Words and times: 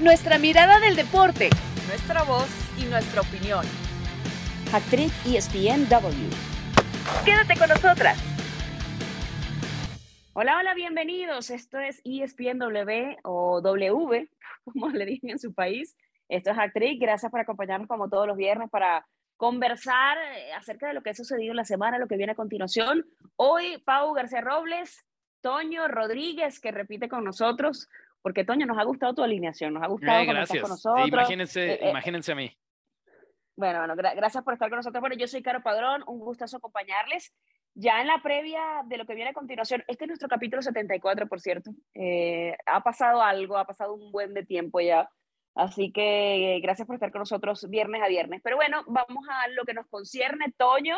nuestra 0.00 0.38
mirada 0.38 0.80
del 0.80 0.96
deporte, 0.96 1.50
nuestra 1.86 2.22
voz 2.22 2.48
y 2.78 2.84
nuestra 2.84 3.20
opinión. 3.20 3.66
Actriz 4.72 5.12
ESPNW. 5.26 6.30
Quédate 7.24 7.58
con 7.58 7.68
nosotras. 7.68 8.18
Hola, 10.32 10.56
hola, 10.58 10.72
bienvenidos. 10.72 11.50
Esto 11.50 11.78
es 11.78 12.00
ESPNW 12.04 13.18
o 13.24 13.60
W, 13.60 14.30
como 14.64 14.88
le 14.88 15.04
dicen 15.04 15.30
en 15.30 15.38
su 15.38 15.52
país. 15.52 15.94
Esto 16.30 16.52
es 16.52 16.58
Actriz. 16.58 16.98
Gracias 16.98 17.30
por 17.30 17.40
acompañarnos 17.40 17.86
como 17.86 18.08
todos 18.08 18.26
los 18.26 18.38
viernes 18.38 18.70
para 18.70 19.06
conversar 19.36 20.16
eh, 20.16 20.54
acerca 20.54 20.88
de 20.88 20.94
lo 20.94 21.02
que 21.02 21.10
ha 21.10 21.14
sucedido 21.14 21.50
en 21.50 21.56
la 21.56 21.64
semana, 21.66 21.98
lo 21.98 22.08
que 22.08 22.16
viene 22.16 22.32
a 22.32 22.36
continuación. 22.36 23.04
Hoy, 23.36 23.76
Pau 23.84 24.14
García 24.14 24.40
Robles, 24.40 25.04
Toño 25.42 25.88
Rodríguez, 25.88 26.58
que 26.58 26.70
repite 26.70 27.08
con 27.08 27.22
nosotros 27.22 27.88
porque 28.22 28.44
Toño, 28.44 28.66
nos 28.66 28.78
ha 28.78 28.84
gustado 28.84 29.14
tu 29.14 29.22
alineación, 29.22 29.74
nos 29.74 29.82
ha 29.82 29.86
gustado 29.86 30.20
estar 30.20 30.60
con 30.60 30.70
nosotros. 30.70 31.08
imagínense, 31.08 31.72
eh, 31.72 31.78
eh, 31.82 31.90
imagínense 31.90 32.32
a 32.32 32.34
mí. 32.34 32.56
Bueno, 33.56 33.78
bueno, 33.78 33.94
gracias 33.96 34.42
por 34.42 34.54
estar 34.54 34.68
con 34.68 34.78
nosotros. 34.78 35.00
Bueno, 35.00 35.16
yo 35.16 35.26
soy 35.26 35.42
Caro 35.42 35.62
Padrón, 35.62 36.02
un 36.06 36.18
gustazo 36.18 36.58
acompañarles. 36.58 37.32
Ya 37.74 38.00
en 38.00 38.08
la 38.08 38.20
previa 38.22 38.60
de 38.86 38.96
lo 38.96 39.06
que 39.06 39.14
viene 39.14 39.30
a 39.30 39.34
continuación, 39.34 39.84
este 39.86 40.04
es 40.04 40.08
nuestro 40.08 40.28
capítulo 40.28 40.60
74, 40.60 41.28
por 41.28 41.40
cierto. 41.40 41.70
Eh, 41.94 42.56
ha 42.66 42.82
pasado 42.82 43.22
algo, 43.22 43.56
ha 43.58 43.66
pasado 43.66 43.94
un 43.94 44.10
buen 44.12 44.34
de 44.34 44.44
tiempo 44.44 44.80
ya. 44.80 45.08
Así 45.54 45.92
que 45.92 46.58
gracias 46.62 46.86
por 46.86 46.96
estar 46.96 47.12
con 47.12 47.20
nosotros 47.20 47.68
viernes 47.68 48.02
a 48.02 48.08
viernes. 48.08 48.40
Pero 48.42 48.56
bueno, 48.56 48.82
vamos 48.86 49.26
a 49.28 49.48
lo 49.48 49.64
que 49.64 49.74
nos 49.74 49.86
concierne, 49.88 50.52
Toño, 50.56 50.96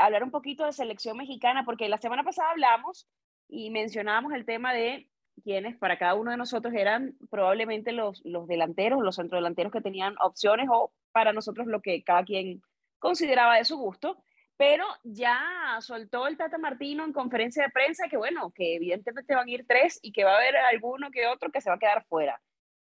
hablar 0.00 0.24
un 0.24 0.30
poquito 0.30 0.64
de 0.64 0.72
selección 0.72 1.16
mexicana, 1.16 1.64
porque 1.64 1.88
la 1.88 1.98
semana 1.98 2.24
pasada 2.24 2.50
hablamos 2.50 3.08
y 3.48 3.70
mencionábamos 3.70 4.32
el 4.32 4.44
tema 4.44 4.72
de 4.72 5.08
quienes 5.46 5.76
para 5.76 5.96
cada 5.96 6.14
uno 6.14 6.32
de 6.32 6.36
nosotros 6.36 6.74
eran 6.74 7.14
probablemente 7.30 7.92
los, 7.92 8.20
los 8.24 8.48
delanteros, 8.48 9.00
los 9.00 9.14
centrodelanteros 9.14 9.72
que 9.72 9.80
tenían 9.80 10.16
opciones 10.20 10.66
o 10.68 10.90
para 11.12 11.32
nosotros 11.32 11.68
lo 11.68 11.80
que 11.80 12.02
cada 12.02 12.24
quien 12.24 12.62
consideraba 12.98 13.54
de 13.54 13.64
su 13.64 13.76
gusto. 13.78 14.20
Pero 14.56 14.84
ya 15.04 15.38
soltó 15.82 16.26
el 16.26 16.36
Tata 16.36 16.58
Martino 16.58 17.04
en 17.04 17.12
conferencia 17.12 17.62
de 17.62 17.70
prensa 17.70 18.08
que, 18.10 18.16
bueno, 18.16 18.50
que 18.56 18.74
evidentemente 18.74 19.36
van 19.36 19.46
a 19.46 19.50
ir 19.52 19.64
tres 19.68 20.00
y 20.02 20.10
que 20.10 20.24
va 20.24 20.32
a 20.32 20.38
haber 20.38 20.56
alguno 20.56 21.12
que 21.12 21.28
otro 21.28 21.52
que 21.52 21.60
se 21.60 21.70
va 21.70 21.76
a 21.76 21.78
quedar 21.78 22.04
fuera. 22.06 22.40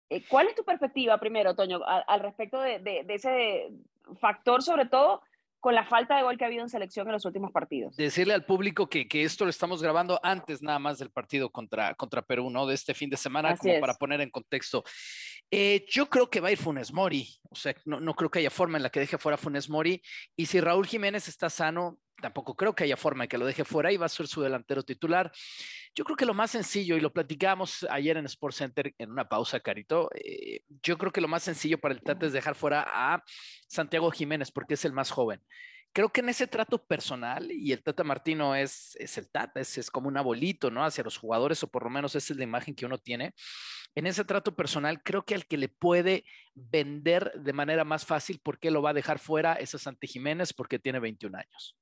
Eh, 0.09 0.23
¿Cuál 0.27 0.47
es 0.47 0.55
tu 0.55 0.63
perspectiva 0.63 1.19
primero, 1.19 1.53
Toño, 1.53 1.81
al, 1.85 2.19
respecto 2.21 2.59
de, 2.61 2.79
de 2.79 3.05
ese 3.13 3.69
factor, 4.19 4.63
sobre 4.63 4.87
todo 4.87 5.21
con 5.65 5.73
la 5.73 5.83
falta 5.83 6.15
de 6.15 6.21
gol 6.21 6.37
que 6.37 6.43
ha 6.43 6.47
habido 6.47 6.61
en 6.61 6.69
selección 6.69 7.07
en 7.07 7.13
los 7.13 7.25
últimos 7.25 7.51
partidos. 7.51 7.95
Decirle 7.95 8.35
al 8.35 8.45
público 8.45 8.87
que, 8.87 9.07
que 9.07 9.23
esto 9.23 9.45
lo 9.45 9.49
estamos 9.49 9.81
grabando 9.81 10.19
antes 10.21 10.61
nada 10.61 10.77
más 10.77 10.99
del 10.99 11.09
partido 11.09 11.49
contra, 11.49 11.95
contra 11.95 12.21
Perú, 12.21 12.51
¿no? 12.51 12.67
De 12.67 12.75
este 12.75 12.93
fin 12.93 13.09
de 13.09 13.17
semana, 13.17 13.57
como 13.57 13.79
para 13.79 13.95
poner 13.95 14.21
en 14.21 14.29
contexto. 14.29 14.83
Eh, 15.49 15.83
yo 15.89 16.07
creo 16.07 16.29
que 16.29 16.39
va 16.39 16.49
a 16.49 16.51
ir 16.51 16.59
Funes 16.59 16.93
Mori, 16.93 17.27
o 17.49 17.55
sea, 17.55 17.73
no, 17.85 17.99
no 17.99 18.13
creo 18.13 18.29
que 18.29 18.37
haya 18.37 18.51
forma 18.51 18.77
en 18.77 18.83
la 18.83 18.91
que 18.91 18.99
deje 18.99 19.17
fuera 19.17 19.39
Funes 19.39 19.67
Mori. 19.67 20.03
Y 20.35 20.45
si 20.45 20.61
Raúl 20.61 20.85
Jiménez 20.85 21.27
está 21.27 21.49
sano, 21.49 21.97
tampoco 22.21 22.55
creo 22.55 22.75
que 22.75 22.83
haya 22.83 22.95
forma 22.95 23.23
de 23.23 23.27
que 23.27 23.39
lo 23.39 23.47
deje 23.47 23.65
fuera 23.65 23.91
y 23.91 23.97
va 23.97 24.05
a 24.05 24.09
ser 24.09 24.27
su 24.27 24.43
delantero 24.43 24.83
titular. 24.83 25.31
Yo 25.95 26.03
creo 26.03 26.17
que 26.17 26.25
lo 26.25 26.33
más 26.33 26.51
sencillo, 26.51 26.97
y 26.97 26.99
lo 26.99 27.13
platicamos 27.13 27.87
ayer 27.89 28.17
en 28.17 28.25
Sports 28.25 28.57
Center 28.57 28.93
en 28.97 29.11
una 29.11 29.29
pausa, 29.29 29.61
Carito, 29.61 30.09
eh, 30.13 30.59
yo 30.83 30.97
creo 30.97 31.11
que 31.11 31.21
lo 31.21 31.29
más 31.29 31.43
sencillo 31.43 31.79
para 31.79 31.93
el 31.93 32.01
Tata 32.01 32.25
es 32.25 32.33
dejar 32.33 32.53
fuera 32.55 32.85
a 32.85 33.23
Santiago 33.69 34.11
Jiménez 34.11 34.51
porque 34.51 34.73
es 34.73 34.83
el 34.83 34.91
más 34.91 35.09
joven. 35.09 35.41
Creo 35.93 36.09
que 36.09 36.19
en 36.19 36.27
ese 36.27 36.47
trato 36.47 36.85
personal, 36.85 37.49
y 37.49 37.71
el 37.71 37.81
Tata 37.81 38.03
Martino 38.03 38.53
es, 38.55 38.97
es 38.97 39.17
el 39.17 39.29
Tata, 39.29 39.61
es, 39.61 39.77
es 39.77 39.89
como 39.89 40.09
un 40.09 40.17
abuelito, 40.17 40.69
¿no? 40.69 40.83
Hacia 40.83 41.05
los 41.05 41.17
jugadores, 41.17 41.63
o 41.63 41.71
por 41.71 41.85
lo 41.85 41.89
menos 41.89 42.13
esa 42.13 42.33
es 42.33 42.37
la 42.37 42.43
imagen 42.43 42.75
que 42.75 42.85
uno 42.85 42.97
tiene. 42.97 43.33
En 43.95 44.05
ese 44.05 44.25
trato 44.25 44.53
personal, 44.53 45.01
creo 45.01 45.23
que 45.23 45.35
al 45.35 45.45
que 45.45 45.57
le 45.57 45.69
puede 45.69 46.25
vender 46.53 47.31
de 47.35 47.53
manera 47.53 47.85
más 47.85 48.05
fácil 48.05 48.41
por 48.43 48.59
qué 48.59 48.69
lo 48.69 48.81
va 48.81 48.89
a 48.89 48.93
dejar 48.93 49.19
fuera 49.19 49.53
es 49.53 49.73
a 49.73 49.77
Santi 49.77 50.07
Jiménez 50.07 50.51
porque 50.51 50.77
tiene 50.77 50.99
21 50.99 51.37
años. 51.37 51.77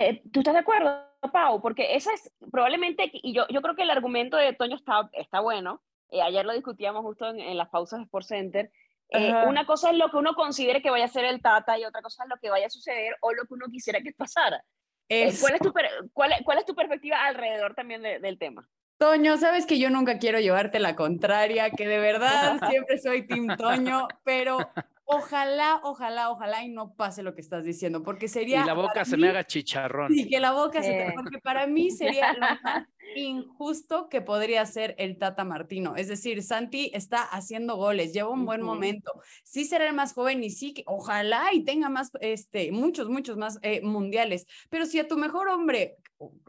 Eh, 0.00 0.22
¿Tú 0.32 0.40
estás 0.40 0.54
de 0.54 0.60
acuerdo, 0.60 1.04
Pau? 1.30 1.60
Porque 1.60 1.94
esa 1.94 2.10
es 2.14 2.32
probablemente, 2.50 3.10
y 3.12 3.34
yo, 3.34 3.46
yo 3.48 3.60
creo 3.60 3.76
que 3.76 3.82
el 3.82 3.90
argumento 3.90 4.38
de 4.38 4.54
Toño 4.54 4.76
está, 4.76 5.10
está 5.12 5.40
bueno. 5.40 5.82
Eh, 6.08 6.22
ayer 6.22 6.46
lo 6.46 6.54
discutíamos 6.54 7.02
justo 7.02 7.28
en, 7.28 7.56
las 7.58 7.68
pausas 7.68 7.98
de 7.98 8.04
Sport 8.04 8.26
Center. 8.26 8.72
Eh, 9.10 9.34
una 9.46 9.66
cosa 9.66 9.90
es 9.90 9.98
lo 9.98 10.10
que 10.10 10.16
uno 10.16 10.34
considere 10.34 10.80
que 10.80 10.88
vaya 10.88 11.04
a 11.04 11.08
ser 11.08 11.26
el 11.26 11.42
Tata 11.42 11.78
y 11.78 11.84
otra 11.84 12.00
cosa 12.00 12.22
es 12.22 12.30
lo 12.30 12.36
que 12.38 12.48
vaya 12.48 12.66
a 12.66 12.70
suceder 12.70 13.14
o 13.20 13.34
lo 13.34 13.44
que 13.44 13.52
uno 13.54 13.66
quisiera 13.70 14.00
que 14.00 14.12
pasara. 14.12 14.64
¿cuál, 15.06 15.54
es 15.54 15.60
tu, 15.60 15.72
cuál, 16.14 16.32
cuál, 16.44 16.58
es 16.58 16.64
tu 16.64 16.74
perspectiva 16.74 17.26
alrededor 17.26 17.74
también 17.74 18.00
del 18.00 18.38
tema? 18.38 18.66
Toño, 18.96 19.36
sabes 19.36 19.66
que 19.66 19.78
yo 19.78 19.90
nunca 19.90 20.18
quiero 20.18 20.40
llevarte 20.40 20.78
la 20.78 20.96
contraria, 20.96 21.70
que 21.70 21.86
de 21.86 21.98
verdad 21.98 22.58
siempre 22.70 22.98
soy 22.98 23.26
Tim 23.26 23.48
Toño, 23.56 24.08
pero 24.24 24.70
Ojalá, 25.12 25.80
ojalá, 25.82 26.30
ojalá 26.30 26.62
y 26.62 26.68
no 26.68 26.94
pase 26.94 27.22
lo 27.22 27.34
que 27.34 27.40
estás 27.40 27.64
diciendo, 27.64 28.02
porque 28.02 28.28
sería... 28.28 28.62
Y 28.62 28.66
la 28.66 28.74
boca 28.74 29.04
se 29.04 29.16
me 29.16 29.28
haga 29.28 29.44
chicharrón. 29.44 30.12
Sí, 30.12 30.28
que 30.28 30.38
la 30.38 30.52
boca 30.52 30.82
se 30.82 30.92
te... 30.92 31.12
Porque 31.14 31.38
para 31.38 31.66
mí 31.66 31.90
sería 31.90 32.32
lo 32.32 32.40
más 32.62 32.86
injusto 33.16 34.08
que 34.08 34.20
podría 34.20 34.64
ser 34.66 34.94
el 34.98 35.18
Tata 35.18 35.44
Martino. 35.44 35.96
Es 35.96 36.08
decir, 36.08 36.42
Santi 36.42 36.90
está 36.94 37.22
haciendo 37.22 37.76
goles, 37.76 38.12
lleva 38.12 38.30
un 38.30 38.46
buen 38.46 38.62
momento. 38.62 39.12
Sí 39.42 39.64
será 39.64 39.86
el 39.88 39.94
más 39.94 40.12
joven 40.12 40.44
y 40.44 40.50
sí 40.50 40.74
que 40.74 40.84
ojalá 40.86 41.52
y 41.52 41.64
tenga 41.64 41.88
más, 41.88 42.12
este, 42.20 42.70
muchos, 42.72 43.08
muchos 43.08 43.36
más 43.36 43.58
eh, 43.62 43.80
mundiales. 43.82 44.46
Pero 44.68 44.86
si 44.86 44.98
a 44.98 45.08
tu 45.08 45.16
mejor 45.16 45.48
hombre 45.48 45.96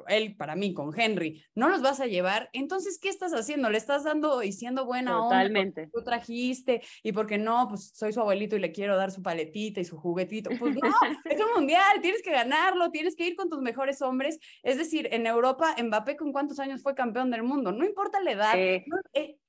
él 0.08 0.36
para 0.36 0.56
mí 0.56 0.74
con 0.74 0.98
Henry, 1.00 1.44
no 1.56 1.70
los 1.70 1.82
vas 1.82 2.00
a 2.00 2.08
llevar, 2.08 2.50
entonces, 2.54 3.00
¿qué 3.00 3.09
estás 3.09 3.34
haciendo? 3.34 3.70
Le 3.70 3.78
estás 3.78 4.04
dando 4.04 4.44
y 4.44 4.52
siendo 4.52 4.86
buena 4.86 5.12
Totalmente. 5.12 5.90
Tú 5.94 6.04
trajiste 6.04 6.82
y 7.04 7.12
porque 7.12 7.38
no, 7.38 7.68
pues 7.70 7.92
soy 7.94 8.14
su 8.14 8.20
abuelito 8.20 8.56
y 8.56 8.60
le 8.60 8.72
quiero 8.72 8.98
dar 8.98 9.12
su 9.12 9.22
paletita 9.22 9.80
y 9.80 9.86
su 9.86 9.98
juguetito. 9.98 10.50
Pues 10.60 10.76
no, 10.76 10.81
es 11.26 11.40
un 11.40 11.54
mundial, 11.56 12.02
tienes 12.02 12.22
que 12.22 12.31
ganarlo, 12.31 12.92
tienes 12.92 13.16
que 13.16 13.28
ir 13.28 13.36
con 13.36 13.50
tus 13.50 13.62
mejores 13.62 14.02
hombres. 14.02 14.40
Es 14.64 14.78
decir, 14.78 15.08
en 15.12 15.26
Europa, 15.26 15.76
Mbappé 15.81 16.18
con 16.18 16.31
cuántos 16.31 16.60
años 16.60 16.81
fue 16.81 16.96
campeón 16.96 17.31
del 17.31 17.44
mundo, 17.44 17.72
no 17.72 17.86
importa 17.86 18.20
la 18.22 18.31
edad, 18.31 18.54
eh, 18.58 18.86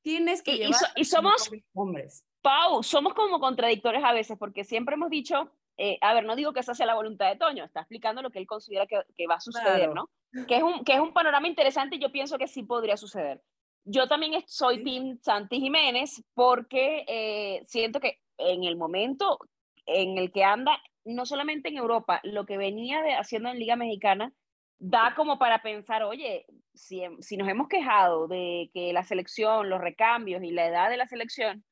tienes 0.03 0.43
que 0.43 0.57
llevar 0.57 0.81
y, 0.97 1.05
somos 1.05 1.51
hombres. 1.75 2.25
Pau, 2.41 2.83
somos 2.83 3.15
como 3.15 3.39
contradictores 3.39 4.03
a 4.05 4.13
veces 4.13 4.37
porque 4.39 4.65
siempre 4.65 4.95
hemos 4.95 5.11
dicho 5.11 5.51
eh, 5.77 5.99
a 6.01 6.15
ver, 6.15 6.25
no 6.25 6.37
digo 6.37 6.53
que 6.53 6.61
esa 6.61 6.75
sea 6.75 6.87
la 6.87 6.95
voluntad 6.95 7.29
de 7.31 7.39
Toño, 7.39 7.65
está 7.65 7.81
explicando 7.81 8.23
lo 8.23 8.31
que 8.31 8.39
él 8.39 8.47
considera 8.47 8.87
que, 8.87 9.01
que 9.17 9.27
va 9.27 9.37
a 9.37 9.41
suceder, 9.41 9.91
¿no? 9.95 10.09
Que 10.47 10.57
es, 10.57 10.63
un, 10.63 10.85
que 10.85 10.95
es 10.95 11.01
un 11.01 11.13
panorama 11.13 11.49
interesante 11.49 11.97
y 11.97 11.99
yo 11.99 12.11
pienso 12.11 12.39
que 12.39 12.49
sí 12.49 12.63
podría 12.63 12.97
suceder. 12.97 13.41
Yo 13.85 14.07
también 14.07 14.43
soy 14.47 14.85
Team 14.85 15.19
Santi 15.21 15.61
Jiménez 15.61 16.23
porque 16.35 17.05
eh, 17.09 17.63
siento 17.67 18.01
que 18.01 18.21
en 18.39 18.65
el 18.65 18.77
momento 18.77 19.39
en 19.87 20.19
el 20.19 20.31
que 20.31 20.45
anda, 20.45 20.79
no 21.05 21.27
solamente 21.27 21.69
en 21.69 21.77
Europa, 21.77 22.21
lo 22.23 22.47
que 22.47 22.57
venía 22.57 23.03
de, 23.03 23.15
haciendo 23.15 23.49
en 23.49 23.59
Liga 23.59 23.77
Mexicana, 23.77 24.33
da 24.79 25.15
como 25.17 25.39
para 25.39 25.63
pensar, 25.63 26.03
oye, 26.05 26.47
si, 26.75 27.03
si 27.21 27.37
nos 27.37 27.49
hemos 27.49 27.69
quejado 27.69 28.29
de 28.29 28.71
que 28.73 28.93
la 28.93 29.05
selección, 29.05 29.69
los 29.69 29.81
recambios 29.81 30.43
y 30.43 30.51
la 30.51 30.67
edad 30.67 30.91
de 30.91 30.97
la 30.97 31.07
selección, 31.07 31.65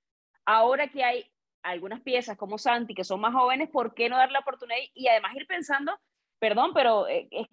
ahora 0.44 0.88
que 0.88 1.04
hay 1.04 1.30
algunas 1.62 2.00
piezas 2.00 2.36
como 2.36 2.58
Santi, 2.58 2.94
que 2.94 3.04
son 3.04 3.20
más 3.20 3.34
jóvenes, 3.34 3.68
¿por 3.70 3.94
qué 3.94 4.08
no 4.08 4.16
darle 4.16 4.34
la 4.34 4.40
oportunidad? 4.40 4.78
Y 4.94 5.08
además 5.08 5.34
ir 5.36 5.46
pensando, 5.46 5.98
perdón, 6.38 6.72
pero 6.74 7.08
eh, 7.08 7.28
es 7.30 7.46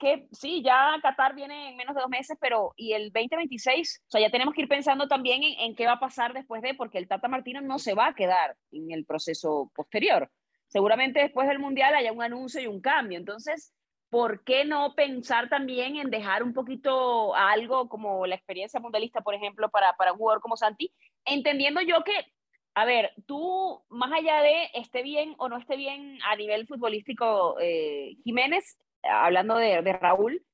que 0.00 0.26
sí, 0.32 0.62
ya 0.62 0.98
Qatar 1.02 1.34
viene 1.34 1.68
en 1.68 1.76
menos 1.76 1.94
de 1.94 2.00
dos 2.00 2.10
meses, 2.10 2.36
pero 2.40 2.72
y 2.74 2.94
el 2.94 3.12
2026, 3.12 4.02
o 4.06 4.10
sea, 4.10 4.20
ya 4.20 4.30
tenemos 4.30 4.54
que 4.54 4.62
ir 4.62 4.68
pensando 4.68 5.06
también 5.06 5.42
en, 5.42 5.76
qué 5.76 5.86
va 5.86 5.92
a 5.92 6.00
pasar 6.00 6.32
después 6.32 6.62
de, 6.62 6.74
porque 6.74 6.98
el 6.98 7.06
Tata 7.06 7.28
Martino 7.28 7.60
no 7.60 7.78
se 7.78 7.94
va 7.94 8.08
a 8.08 8.14
quedar 8.14 8.56
en 8.72 8.90
el 8.90 9.04
proceso 9.04 9.70
posterior. 9.74 10.30
Seguramente 10.68 11.20
después 11.20 11.46
del 11.48 11.58
Mundial 11.58 11.94
haya 11.94 12.12
un 12.12 12.22
anuncio 12.22 12.62
y 12.62 12.66
un 12.66 12.80
cambio. 12.80 13.18
Entonces, 13.18 13.74
¿por 14.08 14.42
qué 14.42 14.64
no 14.64 14.94
pensar 14.94 15.50
también 15.50 15.96
en 15.96 16.10
dejar 16.10 16.42
un 16.42 16.54
poquito 16.54 17.34
algo 17.34 17.88
como 17.88 18.26
la 18.26 18.36
experiencia 18.36 18.80
mundialista, 18.80 19.20
por 19.20 19.34
ejemplo, 19.34 19.68
para, 19.68 19.92
para 19.94 20.12
un 20.12 20.18
jugador 20.18 20.40
como 20.40 20.56
Santi? 20.56 20.92
Entendiendo 21.26 21.82
yo 21.82 22.02
que 22.04 22.32
a 22.74 22.84
ver, 22.84 23.12
tú, 23.26 23.82
más 23.88 24.12
allá 24.12 24.42
de 24.42 24.70
esté 24.74 25.02
bien 25.02 25.34
o 25.38 25.48
no 25.48 25.58
esté 25.58 25.76
bien 25.76 26.18
a 26.24 26.36
nivel 26.36 26.66
futbolístico, 26.66 27.56
eh, 27.60 28.16
Jiménez, 28.22 28.78
hablando 29.02 29.56
de, 29.56 29.80
Raúl, 29.92 30.44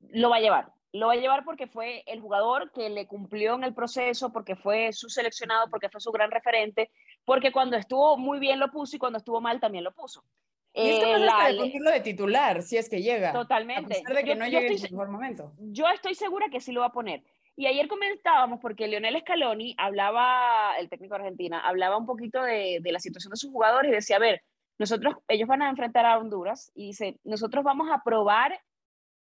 lo 0.00 0.30
va 0.30 0.36
a 0.36 0.40
llevar. 0.40 0.72
Lo 0.92 1.08
va 1.08 1.12
a 1.12 1.16
llevar 1.16 1.44
porque 1.44 1.66
fue 1.66 2.02
el 2.06 2.20
jugador 2.20 2.72
que 2.72 2.88
le 2.88 3.06
cumplió 3.06 3.54
en 3.54 3.64
el 3.64 3.74
proceso, 3.74 4.32
porque 4.32 4.56
fue 4.56 4.92
su 4.94 5.10
seleccionado, 5.10 5.68
porque 5.68 5.90
fue 5.90 6.00
su 6.00 6.10
gran 6.10 6.30
referente, 6.30 6.90
porque 7.26 7.52
cuando 7.52 7.76
estuvo 7.76 8.16
muy 8.16 8.38
bien 8.38 8.58
lo 8.58 8.70
puso 8.70 8.96
y 8.96 8.98
cuando 8.98 9.18
estuvo 9.18 9.40
mal 9.40 9.60
también 9.60 9.84
lo 9.84 9.92
puso. 9.92 10.24
Y 10.72 10.90
es 10.90 10.98
que 11.00 11.12
eh, 11.12 11.18
la, 11.18 11.52
de 11.52 11.92
de 11.92 12.00
titular, 12.00 12.62
si 12.62 12.78
es 12.78 12.88
que 12.88 13.02
llega. 13.02 13.32
Totalmente. 13.32 13.94
A 13.94 13.98
pesar 13.98 14.16
de 14.16 14.24
que 14.24 14.34
no 14.34 14.46
llegue 14.46 14.68
en 14.68 14.78
su 14.78 14.90
mejor 14.90 15.10
momento. 15.10 15.52
Yo 15.58 15.86
estoy 15.88 16.14
segura 16.14 16.48
que 16.50 16.60
sí 16.60 16.72
lo 16.72 16.80
va 16.80 16.86
a 16.86 16.92
poner. 16.92 17.22
Y 17.58 17.66
ayer 17.66 17.88
comentábamos, 17.88 18.60
porque 18.60 18.86
Leonel 18.86 19.18
Scaloni 19.18 19.74
hablaba, 19.78 20.76
el 20.78 20.88
técnico 20.88 21.16
de 21.16 21.22
Argentina, 21.22 21.58
hablaba 21.58 21.96
un 21.96 22.06
poquito 22.06 22.40
de, 22.40 22.80
la 22.84 23.00
situación 23.00 23.32
de 23.32 23.36
sus 23.36 23.50
jugadores 23.50 23.90
y 23.90 23.94
decía, 23.96 24.14
a 24.14 24.20
ver, 24.20 24.44
nosotros, 24.78 25.16
ellos 25.26 25.48
van 25.48 25.62
a 25.62 25.68
enfrentar 25.68 26.06
a 26.06 26.18
Honduras 26.18 26.70
y 26.76 26.86
dice, 26.86 27.18
nosotros 27.24 27.64
vamos 27.64 27.88
a 27.90 28.04
probar 28.04 28.60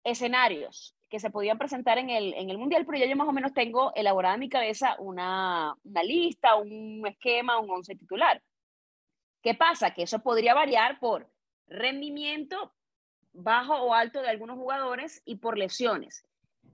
escenarios 0.03 0.95
que 1.09 1.19
se 1.19 1.31
podían 1.31 1.57
presentar 1.57 1.97
en 1.97 2.11
el, 2.11 2.35
en 2.35 2.51
el 2.51 2.59
Mundial, 2.59 2.85
pero 2.85 2.99
ya 2.99 3.07
yo 3.07 3.15
más 3.15 3.27
o 3.27 3.33
menos 3.33 3.55
tengo 3.55 3.91
elaborada 3.95 4.35
en 4.35 4.41
mi 4.41 4.49
cabeza 4.49 4.95
una, 4.99 5.73
una 5.83 6.03
lista, 6.03 6.57
un 6.57 7.07
esquema, 7.07 7.59
un 7.59 7.71
once 7.71 7.95
titular. 7.95 8.43
¿Qué 9.41 9.55
pasa? 9.55 9.95
Que 9.95 10.03
eso 10.03 10.19
podría 10.19 10.53
variar 10.53 10.99
por 10.99 11.27
rendimiento 11.65 12.71
bajo 13.33 13.73
o 13.81 13.95
alto 13.95 14.21
de 14.21 14.29
algunos 14.29 14.57
jugadores 14.57 15.23
y 15.25 15.37
por 15.37 15.57
lesiones. 15.57 16.26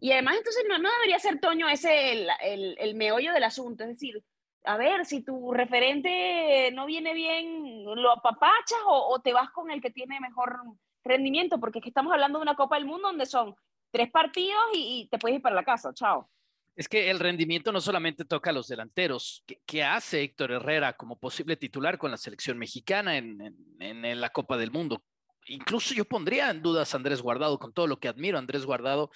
Y 0.03 0.11
además, 0.11 0.35
entonces, 0.35 0.65
no, 0.67 0.91
debería 0.91 1.17
ser, 1.17 1.39
Toño, 1.39 1.69
ese 1.69 2.11
el, 2.11 2.27
el, 2.41 2.75
el 2.77 2.93
meollo 2.93 3.31
del 3.31 3.45
asunto. 3.45 3.85
Es 3.85 3.91
decir, 3.91 4.21
a 4.65 4.75
ver, 4.75 5.05
si 5.05 5.21
tu 5.21 5.53
referente 5.53 6.71
no 6.73 6.85
viene 6.85 7.13
bien, 7.13 7.85
¿lo 7.85 8.11
apapachas 8.11 8.79
o, 8.85 9.21
te 9.23 9.31
vas 9.31 9.49
con 9.51 9.71
el 9.71 9.81
que 9.81 9.91
tiene 9.91 10.19
mejor 10.19 10.59
rendimiento? 11.05 11.57
Porque 11.57 11.79
es 11.79 11.83
que 11.83 11.89
estamos 11.89 12.11
hablando 12.11 12.37
de 12.37 12.43
una 12.43 12.55
Copa 12.55 12.75
del 12.75 12.85
Mundo 12.85 13.07
donde 13.07 13.25
son 13.25 13.55
tres 13.91 14.11
partidos 14.11 14.61
y, 14.73 15.07
te 15.09 15.17
puedes 15.17 15.37
ir 15.37 15.41
para 15.41 15.55
la 15.55 15.63
casa, 15.63 15.93
chao. 15.93 16.29
Es 16.75 16.89
que 16.89 17.09
el 17.09 17.21
rendimiento 17.21 17.71
no 17.71 17.79
solamente 17.79 18.25
toca 18.25 18.49
a 18.49 18.53
los 18.53 18.67
delanteros. 18.67 19.45
¿Qué, 19.65 19.85
hace 19.85 20.21
Héctor 20.21 20.51
Herrera 20.51 20.97
como 20.97 21.17
posible 21.17 21.55
titular 21.55 21.97
con 21.97 22.11
la 22.11 22.17
selección 22.17 22.57
mexicana 22.57 23.15
en, 23.15 23.39
en, 23.79 24.03
en 24.03 24.19
la 24.19 24.31
Copa 24.31 24.57
del 24.57 24.71
Mundo? 24.71 25.01
Incluso 25.47 25.93
yo 25.93 26.05
pondría 26.05 26.49
en 26.49 26.61
dudas 26.61 26.93
a 26.93 26.97
Andrés 26.97 27.21
Guardado, 27.21 27.59
con 27.59 27.73
todo 27.73 27.87
lo 27.87 27.99
que 27.99 28.07
admiro 28.07 28.37
a 28.37 28.39
Andrés 28.39 28.65
Guardado, 28.65 29.11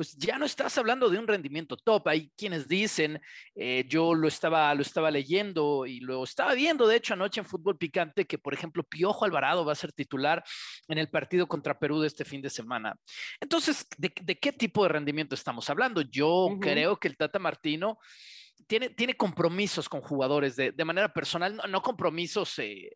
pues 0.00 0.16
ya 0.16 0.38
no 0.38 0.46
estás 0.46 0.78
hablando 0.78 1.10
de 1.10 1.18
un 1.18 1.28
rendimiento 1.28 1.76
top. 1.76 2.08
Hay 2.08 2.32
quienes 2.34 2.66
dicen, 2.66 3.20
eh, 3.54 3.84
yo 3.86 4.14
lo 4.14 4.28
estaba, 4.28 4.74
lo 4.74 4.80
estaba 4.80 5.10
leyendo 5.10 5.84
y 5.84 6.00
lo 6.00 6.24
estaba 6.24 6.54
viendo, 6.54 6.86
de 6.86 6.96
hecho, 6.96 7.12
anoche 7.12 7.40
en 7.40 7.46
Fútbol 7.46 7.76
Picante, 7.76 8.26
que 8.26 8.38
por 8.38 8.54
ejemplo 8.54 8.82
Piojo 8.82 9.26
Alvarado 9.26 9.62
va 9.62 9.72
a 9.72 9.74
ser 9.76 9.92
titular 9.92 10.42
en 10.88 10.96
el 10.96 11.10
partido 11.10 11.46
contra 11.46 11.78
Perú 11.78 12.00
de 12.00 12.06
este 12.06 12.24
fin 12.24 12.40
de 12.40 12.48
semana. 12.48 12.96
Entonces, 13.40 13.86
¿de, 13.98 14.10
qué 14.10 14.52
tipo 14.52 14.84
de 14.84 14.88
rendimiento 14.88 15.34
estamos 15.34 15.68
hablando? 15.68 16.00
Yo 16.00 16.56
creo 16.60 16.96
que 16.96 17.08
el 17.08 17.18
Tata 17.18 17.38
Martino 17.38 17.98
tiene, 18.66 18.90
tiene 18.90 19.16
compromisos 19.16 19.88
con 19.88 20.00
jugadores 20.00 20.56
de, 20.56 20.72
de 20.72 20.84
manera 20.84 21.12
personal, 21.12 21.60
no, 21.68 21.82
compromisos 21.82 22.58
eh, 22.58 22.90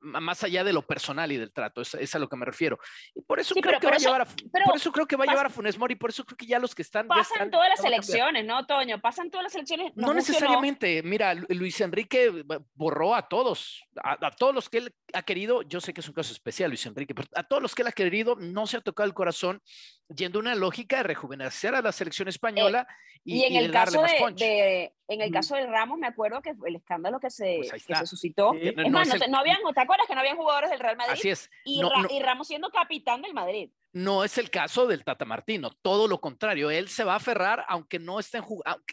más 0.00 0.44
allá 0.44 0.64
de 0.64 0.72
lo 0.72 0.82
personal 0.82 1.30
y 1.32 1.36
del 1.36 1.52
trato, 1.52 1.80
es, 1.80 2.14
a 2.14 2.18
lo 2.18 2.28
que 2.28 2.36
me 2.36 2.46
refiero. 2.46 2.78
Y 3.14 3.22
por 3.22 3.40
eso 3.40 3.54
creo 3.54 3.80
que 3.80 3.86
va 3.86 3.94
a 3.94 3.98
llevar 3.98 4.22
a, 4.22 4.26
por 4.64 4.76
eso 4.76 4.92
creo 4.92 5.06
que 5.06 5.16
va 5.16 5.24
a 5.24 5.26
llevar 5.26 5.46
a 5.46 5.50
Funes 5.50 5.78
Mori, 5.78 5.96
por 5.96 6.10
eso 6.10 6.24
creo 6.24 6.36
que 6.36 6.46
ya 6.46 6.58
los 6.58 6.74
que 6.74 6.82
están 6.82 7.08
pasan 7.08 7.50
todas 7.50 7.68
las 7.68 7.84
elecciones, 7.84 8.44
¿no, 8.44 8.66
Toño? 8.66 9.00
Pasan 9.00 9.30
todas 9.30 9.44
las 9.44 9.54
elecciones. 9.54 9.92
No, 9.94 10.14
necesariamente. 10.14 11.02
Mira, 11.02 11.34
Luis 11.34 11.80
Enrique 11.80 12.44
borró 12.74 13.14
a 13.14 13.28
todos, 13.28 13.84
a, 14.02 14.30
todos 14.30 14.54
los 14.54 14.68
que 14.68 14.78
él 14.78 14.94
ha 15.12 15.22
querido. 15.22 15.62
Yo 15.62 15.80
sé 15.80 15.92
que 15.92 16.00
es 16.00 16.08
un 16.08 16.14
caso 16.14 16.32
especial, 16.32 16.70
Luis 16.70 16.84
Enrique, 16.86 17.14
pero 17.14 17.28
a 17.34 17.42
todos 17.42 17.62
los 17.62 17.74
que 17.74 17.82
él 17.82 17.88
ha 17.88 17.92
querido 17.92 18.36
no 18.36 18.66
se 18.66 18.76
ha 18.76 18.80
tocado 18.80 19.06
el 19.06 19.14
corazón 19.14 19.62
yendo 20.08 20.38
una 20.38 20.54
lógica 20.54 20.98
de 20.98 21.02
rejuvenecer 21.02 21.74
a 21.74 21.82
la 21.82 21.92
selección 21.92 22.28
española 22.28 22.86
eh, 22.88 23.20
y, 23.24 23.42
en 23.44 23.56
el 23.56 23.70
caso 23.70 24.02
de, 24.02 24.92
en 25.08 25.22
el 25.22 25.30
caso 25.30 25.56
de 25.56 25.66
Ramos 25.66 25.98
me 25.98 26.06
acuerdo 26.06 26.42
que 26.42 26.54
el 26.66 26.76
escándalo 26.76 27.18
que 27.18 27.30
se, 27.30 27.60
pues 27.70 27.84
que 27.84 27.96
se 27.96 28.06
suscitó, 28.06 28.52
es 28.54 28.76
más, 28.90 29.08
no, 29.08 29.26
no, 29.28 29.38
habían 29.38 29.56
acuerdas 29.74 30.06
que 30.06 30.14
no 30.14 30.20
habían 30.20 30.36
jugadores 30.36 30.70
del 30.70 30.80
Real 30.80 30.98
Madrid? 30.98 31.14
Así 31.14 31.30
es. 31.30 31.50
Y, 31.64 31.82
Ramos 32.20 32.46
siendo 32.46 32.70
capitán 32.70 33.22
del 33.22 33.32
Madrid. 33.32 33.70
No 33.92 34.22
es 34.22 34.36
el 34.36 34.50
caso 34.50 34.86
del 34.86 35.04
Tata 35.04 35.24
Martino, 35.24 35.70
todo 35.70 36.06
lo 36.06 36.20
contrario, 36.20 36.70
él 36.70 36.88
se 36.88 37.04
va 37.04 37.14
a 37.14 37.16
aferrar 37.16 37.64
aunque 37.68 37.98
no 37.98 38.20
estén 38.20 38.44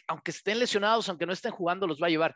aunque 0.08 0.30
estén 0.30 0.58
lesionados, 0.58 1.08
aunque 1.08 1.26
no 1.26 1.34
estén 1.34 1.52
jugando, 1.52 1.86
los 1.86 2.02
va 2.02 2.06
a 2.06 2.10
llevar. 2.10 2.34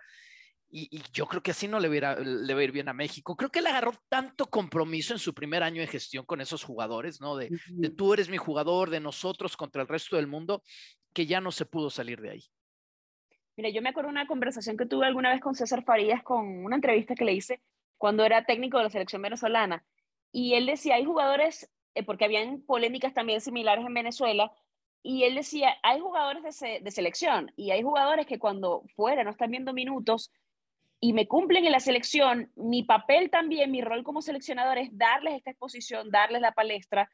Y, 0.73 1.03
yo 1.13 1.27
creo 1.27 1.43
que 1.43 1.51
así 1.51 1.67
no 1.67 1.81
le, 1.81 1.89
le 1.89 2.55
va 2.55 2.61
a 2.61 2.65
ir 2.65 2.71
bien 2.71 2.89
a 2.89 2.93
México. 2.93 3.35
Creo 3.35 3.51
que 3.51 3.59
él 3.59 3.67
agarró 3.67 3.93
tanto 4.09 4.47
compromiso 4.47 5.15
en 5.15 5.19
su 5.19 5.35
primer 5.35 5.63
año 5.63 5.81
de 5.81 5.89
gestión 5.89 6.25
con 6.25 6.41
esos 6.41 6.63
jugadores, 6.63 7.21
¿no? 7.21 7.35
De, 7.35 7.51
de 7.67 7.91
tú 7.91 8.15
eres 8.15 8.29
mi 8.29 8.37
jugador, 8.37 8.91
de 8.91 9.01
nosotros 9.01 9.57
contra 9.57 9.83
el 9.83 9.89
resto 9.89 10.15
del 10.17 10.29
mundo, 10.29 10.63
que 11.13 11.27
ya 11.27 11.41
no 11.41 11.51
se 11.51 11.67
pudo 11.67 11.91
salir 11.91 12.21
de 12.21 12.31
ahí. 12.31 12.45
Mira, 13.61 13.69
yo 13.69 13.83
me 13.83 13.91
acuerdo 13.91 14.09
una 14.09 14.27
conversación 14.27 14.79
que 14.79 14.87
tuve 14.87 15.05
alguna 15.05 15.29
vez 15.29 15.43
con 15.43 15.55
César 15.55 15.85
Farías, 15.85 16.23
con 16.23 16.65
una 16.65 16.77
entrevista 16.77 17.15
que 17.15 17.27
le 17.27 17.35
hice, 17.35 17.61
cuando 17.99 18.25
era 18.25 18.47
técnico 18.47 18.79
de 18.79 18.85
la 18.85 18.89
selección 18.89 19.21
venezolana. 19.21 19.85
Y 20.33 20.55
él 20.55 20.65
decía, 20.65 20.95
hay 20.95 21.05
jugadores, 21.05 21.71
eh, 21.95 22.03
porque 22.03 22.25
habían 22.25 22.63
polémicas 22.63 23.13
también 23.13 23.43
similares 23.43 23.85
en 23.85 23.93
Venezuela, 23.93 24.51
y 25.03 25.25
él 25.25 25.35
decía, 25.35 25.77
hay 25.83 26.01
jugadores 26.01 26.59
de, 26.59 26.81
de, 26.81 26.91
selección 26.91 27.53
y 27.55 27.71
hay 27.71 27.83
jugadores 27.83 28.25
que 28.25 28.39
cuando 28.39 28.83
fuera 28.97 29.25
no 29.25 29.31
están 29.31 29.51
viendo 29.51 29.75
minutos 29.75 30.33
y 30.99 31.13
me 31.13 31.29
cumplen 31.29 31.67
en 31.67 31.73
la 31.73 31.81
selección, 31.81 32.51
mi 32.57 32.83
papel 32.83 33.29
también, 33.29 33.71
mi 33.71 33.83
rol 33.83 34.05
como 34.05 34.23
seleccionador 34.23 34.79
es 34.79 34.89
darles 34.97 35.35
esta 35.35 35.51
exposición, 35.51 36.11
darles 36.11 36.41
la 36.41 36.53
palestra 36.53 37.11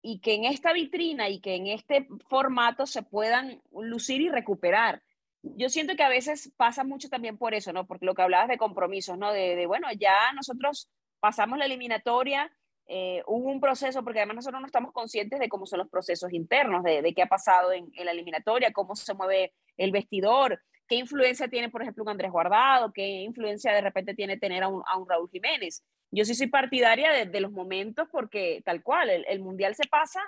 y 0.00 0.20
que 0.20 0.34
en 0.34 0.44
esta 0.44 0.72
vitrina 0.72 1.28
y 1.28 1.40
que 1.40 1.56
en 1.56 1.66
este 1.66 2.06
formato 2.28 2.86
se 2.86 3.02
puedan 3.02 3.60
lucir 3.72 4.20
y 4.20 4.28
recuperar 4.28 5.02
yo 5.42 5.68
siento 5.68 5.96
que 5.96 6.02
a 6.02 6.08
veces 6.08 6.52
pasa 6.56 6.84
mucho 6.84 7.08
también 7.08 7.38
por 7.38 7.54
eso, 7.54 7.72
¿no? 7.72 7.86
Porque 7.86 8.06
lo 8.06 8.14
que 8.14 8.22
hablabas 8.22 8.48
de 8.48 8.58
compromisos, 8.58 9.18
¿no? 9.18 9.32
De, 9.32 9.66
bueno, 9.66 9.88
ya 9.98 10.32
nosotros 10.34 10.90
pasamos 11.20 11.58
la 11.58 11.66
eliminatoria, 11.66 12.50
eh, 12.86 13.22
hubo 13.26 13.50
un 13.50 13.60
proceso, 13.60 14.02
porque 14.02 14.20
además 14.20 14.36
nosotros 14.36 14.60
no 14.60 14.66
estamos 14.66 14.92
conscientes 14.92 15.38
de 15.38 15.48
cómo 15.48 15.66
son 15.66 15.80
los 15.80 15.90
procesos 15.90 16.32
internos, 16.32 16.82
de, 16.82 17.02
de 17.02 17.14
qué 17.14 17.22
ha 17.22 17.26
pasado 17.26 17.72
en, 17.72 17.90
en, 17.94 18.06
la 18.06 18.12
eliminatoria, 18.12 18.72
cómo 18.72 18.96
se 18.96 19.14
mueve 19.14 19.52
el 19.76 19.92
vestidor, 19.92 20.60
qué 20.88 20.96
influencia 20.96 21.48
tiene, 21.48 21.68
por 21.68 21.82
ejemplo, 21.82 22.02
un 22.02 22.08
Andrés 22.08 22.32
Guardado, 22.32 22.92
qué 22.92 23.06
influencia 23.06 23.72
de 23.72 23.82
repente 23.82 24.14
tiene 24.14 24.38
tener 24.38 24.62
a 24.62 24.68
un, 24.68 24.82
a 24.86 24.96
un 24.96 25.08
Raúl 25.08 25.28
Jiménez. 25.30 25.84
Yo 26.10 26.24
sí 26.24 26.34
soy 26.34 26.46
partidaria 26.46 27.12
de, 27.12 27.26
de 27.26 27.40
los 27.40 27.52
momentos 27.52 28.08
porque 28.10 28.62
tal 28.64 28.82
cual, 28.82 29.10
el, 29.10 29.26
el 29.28 29.40
Mundial 29.40 29.74
se 29.74 29.86
pasa, 29.86 30.22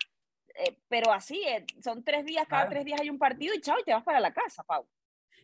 eh, 0.54 0.76
pero 0.88 1.12
así, 1.12 1.42
eh, 1.46 1.64
son 1.82 2.04
tres 2.04 2.24
días, 2.24 2.46
cada 2.46 2.68
tres 2.68 2.84
días 2.84 3.00
hay 3.00 3.08
un 3.08 3.18
partido 3.18 3.54
y 3.54 3.60
chao, 3.60 3.78
y 3.78 3.84
te 3.84 3.92
vas 3.92 4.04
para 4.04 4.20
la 4.20 4.32
casa, 4.32 4.62
Pau. 4.64 4.86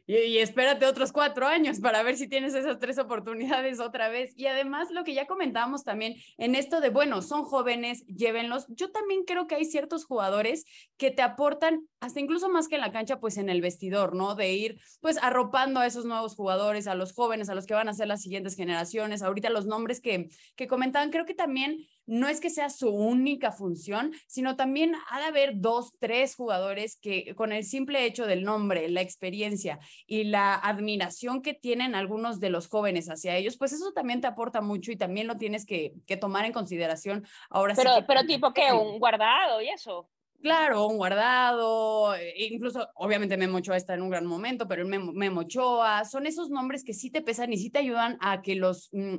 Y, 0.07 0.39
espérate 0.39 0.87
otros 0.87 1.11
cuatro 1.11 1.49
años 1.49 1.81
para 1.81 2.03
ver 2.05 2.17
si 2.17 2.29
tienes 2.29 2.55
esas 2.55 2.79
tres 2.79 2.97
oportunidades 2.99 3.81
otra 3.81 4.09
vez. 4.09 4.33
Y 4.37 4.47
además, 4.47 4.91
lo 4.93 5.03
que 5.03 5.15
ya 5.15 5.27
comentábamos 5.27 5.83
también 5.83 6.15
en 6.39 6.55
esto 6.55 6.81
de, 6.81 6.91
bueno, 6.91 7.23
son 7.23 7.43
jóvenes, 7.43 8.07
llévenlos. 8.07 8.67
Yo 8.69 8.93
también 8.93 9.25
creo 9.25 9.49
que 9.49 9.57
hay 9.57 9.65
ciertos 9.65 10.05
jugadores 10.05 10.65
que 10.97 11.11
te 11.11 11.23
aportan 11.23 11.89
hasta 11.99 12.21
incluso 12.21 12.49
más 12.49 12.69
que 12.69 12.77
en 12.77 12.83
la 12.83 12.93
cancha, 12.93 13.19
pues 13.19 13.37
en 13.37 13.49
el 13.49 13.61
vestidor, 13.61 14.15
¿no? 14.15 14.37
De 14.37 14.53
ir 14.53 14.81
pues 15.01 15.19
arropando 15.21 15.81
a 15.81 15.87
esos 15.87 16.05
nuevos 16.05 16.37
jugadores, 16.37 16.87
a 16.87 16.95
los 16.95 17.13
jóvenes, 17.13 17.49
a 17.49 17.57
los 17.57 17.67
que 17.67 17.75
van 17.75 17.89
a 17.89 17.95
ser 17.95 18.07
las 18.07 18.23
siguientes 18.23 18.55
generaciones. 18.55 19.23
Ahorita 19.23 19.51
los 19.51 19.67
nombres 19.67 20.01
que, 20.01 20.29
que 20.55 20.69
comentaban, 20.69 21.11
creo 21.11 21.27
que 21.27 21.35
también 21.35 21.85
no 22.07 22.29
es 22.29 22.41
que 22.41 22.51
sea 22.51 22.71
su 22.71 22.91
única 22.91 23.53
función, 23.53 24.13
sino 24.27 24.57
también 24.57 24.95
ha 25.11 25.21
de 25.21 25.27
haber 25.27 25.61
dos, 25.61 25.97
tres 25.99 26.35
jugadores 26.35 26.99
que 27.01 27.35
con 27.35 27.53
el 27.53 27.65
simple 27.65 28.05
hecho 28.05 28.27
del 28.27 28.45
nombre, 28.45 28.89
la 28.89 29.01
experiencia 29.01 29.79
y 30.07 30.25
la 30.25 30.55
admiración 30.55 31.43
que 31.43 31.55
tienen 31.55 31.95
algunos 31.95 32.41
de 32.41 32.51
los 32.51 32.69
jóvenes 32.69 33.09
hacia 33.09 33.37
ellos, 33.37 33.57
pues 33.57 33.73
eso 33.73 33.93
también 33.93 34.21
te 34.21 34.27
aporta 34.27 34.61
mucho 34.61 34.93
y 34.93 34.97
también 34.97 35.27
lo 35.27 35.37
tienes 35.37 35.67
que, 35.67 35.95
tomar 36.21 36.45
en 36.45 36.53
consideración. 36.53 37.27
Ahora 37.51 37.75
pero, 37.75 37.97
sí 37.97 38.05
pero 38.07 38.25
tipo 38.25 38.53
que 38.53 38.73
un 38.73 38.99
guardado 38.99 39.61
y 39.61 39.69
eso. 39.69 40.09
Claro, 40.47 40.87
un 40.87 40.97
guardado, 40.97 42.15
eh, 42.15 42.33
incluso 42.37 42.89
obviamente 42.95 43.37
Memo 43.37 43.57
Ochoa 43.57 43.77
está 43.77 43.95
en 43.95 44.03
un 44.03 44.11
gran 44.11 44.25
momento, 44.27 44.69
pero 44.69 44.83
el 44.83 44.87
Memo, 44.87 45.41
Ochoa, 45.41 46.05
son 46.05 46.25
esos 46.25 46.51
nombres 46.51 46.85
que 46.85 46.95
sí 46.95 47.11
te 47.11 47.21
pesan 47.21 47.53
y 47.53 47.57
sí 47.57 47.69
te 47.69 47.81
ayudan 47.81 48.17
a 48.21 48.43
que 48.43 48.55
los 48.55 48.89
mm, 48.93 49.17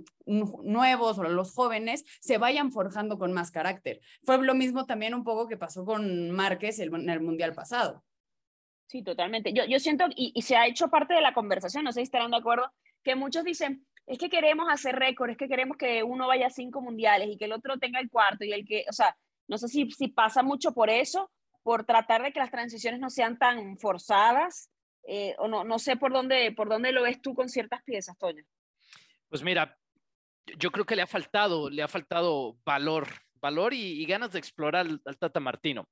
nuevos 0.64 1.20
o 1.20 1.24
los 1.24 1.54
jóvenes 1.54 2.06
se 2.22 2.38
vayan 2.38 2.72
forjando 2.72 3.18
con 3.20 3.34
más 3.34 3.52
carácter. 3.52 4.00
Fue 4.24 4.42
lo 4.42 4.56
mismo 4.56 4.86
también 4.86 5.14
un 5.14 5.26
poco 5.26 5.50
que 5.50 5.58
pasó 5.58 5.84
con 5.84 6.32
Márquez 6.32 6.80
en 6.80 7.10
el 7.10 7.20
Mundial 7.20 7.54
pasado. 7.54 8.06
Sí, 8.86 9.04
totalmente. 9.04 9.52
Yo, 9.52 9.66
yo 9.66 9.80
siento, 9.80 10.06
y, 10.16 10.32
y 10.34 10.44
se 10.44 10.56
ha 10.56 10.66
hecho 10.66 10.88
parte 10.88 11.14
de 11.14 11.20
la 11.20 11.34
conversación, 11.34 11.84
no 11.84 11.92
sé 11.92 12.00
si 12.00 12.04
estarán 12.04 12.32
de 12.32 12.38
acuerdo, 12.38 12.72
que 13.04 13.16
muchos 13.16 13.44
dicen, 13.44 13.86
es 14.06 14.18
que 14.18 14.30
queremos 14.30 14.68
hacer 14.72 14.96
récord, 14.96 15.32
es 15.32 15.38
que 15.38 15.50
queremos 15.50 15.76
que 15.76 16.04
uno 16.04 16.26
vaya 16.26 16.48
a 16.48 16.52
cinco 16.52 16.80
mundiales 16.80 17.28
y 17.30 17.38
que 17.38 17.44
el 17.44 17.52
otro 17.52 17.78
tenga 17.80 18.00
el 18.00 18.10
cuarto 18.10 18.46
y 18.46 18.54
el 18.54 18.66
que, 18.66 18.86
o 18.90 18.94
sea, 18.94 19.14
no 19.48 19.58
sé 19.58 19.68
si, 19.68 19.90
si 19.92 20.08
pasa 20.10 20.44
mucho 20.44 20.74
por 20.74 20.90
eso, 20.90 21.32
por 21.64 21.86
tratar 21.86 22.24
de 22.24 22.32
que 22.32 22.40
las 22.40 22.52
transiciones 22.52 23.00
no 23.00 23.10
sean 23.10 23.38
tan 23.38 23.78
forzadas, 23.78 24.70
eh, 25.08 25.36
o 25.38 25.48
no, 25.48 25.64
no 25.64 25.80
sé 25.80 25.98
por 25.98 26.12
dónde, 26.12 26.52
por 26.52 26.70
dónde 26.70 26.92
lo 26.92 27.04
ves 27.04 27.22
tú 27.22 27.34
con 27.34 27.50
ciertas 27.50 27.82
piezas, 27.84 28.18
Toño. 28.18 28.44
Pues 29.30 29.44
mira, 29.44 29.78
yo 30.58 30.72
creo 30.72 30.86
que 30.86 30.96
le 30.96 31.02
ha 31.02 31.08
faltado, 31.08 31.70
le 31.70 31.82
ha 31.82 31.88
faltado 31.88 32.58
valor, 32.66 33.08
valor 33.42 33.74
y, 33.74 34.06
ganas 34.06 34.32
de 34.32 34.40
explorar 34.40 34.86
al, 34.86 35.18
Tata 35.18 35.40
Martino. 35.40 35.90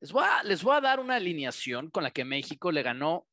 Les 0.00 0.12
voy, 0.12 0.24
a, 0.24 0.42
les 0.42 0.62
voy 0.62 0.76
a 0.76 0.80
dar 0.80 1.00
una 1.00 1.16
alineación 1.16 1.90
con 1.90 2.02
la 2.02 2.10
que 2.10 2.24
México 2.24 2.70
le 2.72 2.82
ganó 2.82 3.26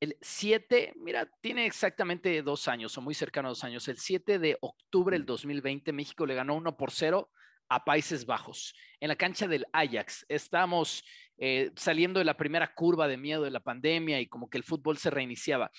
el 0.00 0.16
7, 0.20 0.92
mira, 0.96 1.28
tiene 1.40 1.66
exactamente 1.66 2.40
dos 2.42 2.68
años 2.68 2.96
o 2.96 3.00
muy 3.00 3.14
cercano 3.14 3.48
a 3.48 3.50
dos 3.50 3.64
años. 3.64 3.88
El 3.88 3.98
7 3.98 4.38
de 4.38 4.56
octubre 4.60 5.16
del 5.16 5.26
2020, 5.26 5.92
México 5.92 6.24
le 6.24 6.36
ganó 6.36 6.54
1 6.54 6.76
por 6.76 6.92
0 6.92 7.30
a 7.68 7.84
Países 7.84 8.26
Bajos, 8.26 8.74
en 9.00 9.08
la 9.08 9.16
cancha 9.16 9.46
del 9.46 9.66
Ajax. 9.72 10.24
Estamos 10.28 11.04
eh, 11.36 11.70
saliendo 11.76 12.18
de 12.18 12.24
la 12.24 12.36
primera 12.36 12.74
curva 12.74 13.06
de 13.06 13.16
miedo 13.16 13.42
de 13.42 13.50
la 13.50 13.60
pandemia 13.60 14.20
y 14.20 14.26
como 14.26 14.50
que 14.50 14.58
el 14.58 14.64
fútbol 14.64 14.98
se 14.98 15.10
reiniciaba. 15.10 15.70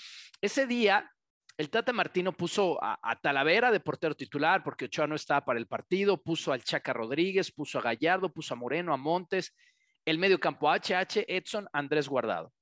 Ese 0.41 0.65
día, 0.67 1.11
el 1.57 1.69
Tata 1.69 1.91
Martino 1.91 2.31
puso 2.31 2.79
a, 2.81 2.97
Talavera 3.21 3.69
de 3.69 3.81
portero 3.81 4.15
titular 4.15 4.63
porque 4.63 4.85
Ochoa 4.85 5.07
no 5.07 5.15
estaba 5.15 5.43
para 5.43 5.59
el 5.59 5.67
partido, 5.67 6.15
puso 6.15 6.53
al 6.53 6.63
Chaca 6.63 6.93
Rodríguez, 6.93 7.51
puso 7.51 7.79
a 7.79 7.81
Gallardo, 7.81 8.31
puso 8.31 8.53
a 8.53 8.57
Moreno, 8.57 8.93
a 8.93 8.97
Montes. 8.97 9.53
El 10.05 10.17
medio 10.17 10.39
campo 10.39 10.69
HH, 10.69 11.25
Edson, 11.27 11.67
Andrés 11.73 12.07
Guardado. 12.07 12.53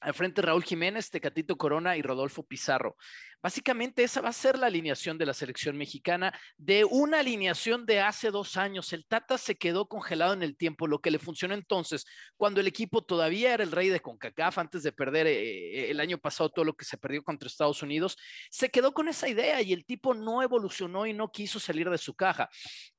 Al 0.00 0.14
frente 0.14 0.40
Raúl 0.40 0.62
Jiménez, 0.62 1.10
Tecatito 1.10 1.56
Corona 1.56 1.96
y 1.96 2.02
Rodolfo 2.02 2.44
Pizarro. 2.44 2.96
Básicamente 3.44 4.02
esa 4.02 4.22
va 4.22 4.30
a 4.30 4.32
ser 4.32 4.58
la 4.58 4.68
alineación 4.68 5.18
de 5.18 5.26
la 5.26 5.34
selección 5.34 5.76
mexicana 5.76 6.32
de 6.56 6.86
una 6.86 7.20
alineación 7.20 7.84
de 7.84 8.00
hace 8.00 8.30
dos 8.30 8.56
años. 8.56 8.90
El 8.94 9.04
Tata 9.04 9.36
se 9.36 9.56
quedó 9.56 9.86
congelado 9.86 10.32
en 10.32 10.42
el 10.42 10.56
tiempo, 10.56 10.86
lo 10.86 11.02
que 11.02 11.10
le 11.10 11.18
funcionó 11.18 11.52
entonces, 11.52 12.06
cuando 12.38 12.62
el 12.62 12.66
equipo 12.66 13.04
todavía 13.04 13.52
era 13.52 13.62
el 13.62 13.70
rey 13.70 13.90
de 13.90 14.00
CONCACAF, 14.00 14.56
antes 14.56 14.82
de 14.82 14.92
perder 14.92 15.26
eh, 15.26 15.90
el 15.90 16.00
año 16.00 16.16
pasado 16.16 16.48
todo 16.48 16.64
lo 16.64 16.74
que 16.74 16.86
se 16.86 16.96
perdió 16.96 17.22
contra 17.22 17.46
Estados 17.46 17.82
Unidos, 17.82 18.16
se 18.48 18.70
quedó 18.70 18.94
con 18.94 19.08
esa 19.08 19.28
idea 19.28 19.60
y 19.60 19.74
el 19.74 19.84
tipo 19.84 20.14
no 20.14 20.40
evolucionó 20.42 21.04
y 21.04 21.12
no 21.12 21.30
quiso 21.30 21.60
salir 21.60 21.90
de 21.90 21.98
su 21.98 22.14
caja. 22.14 22.48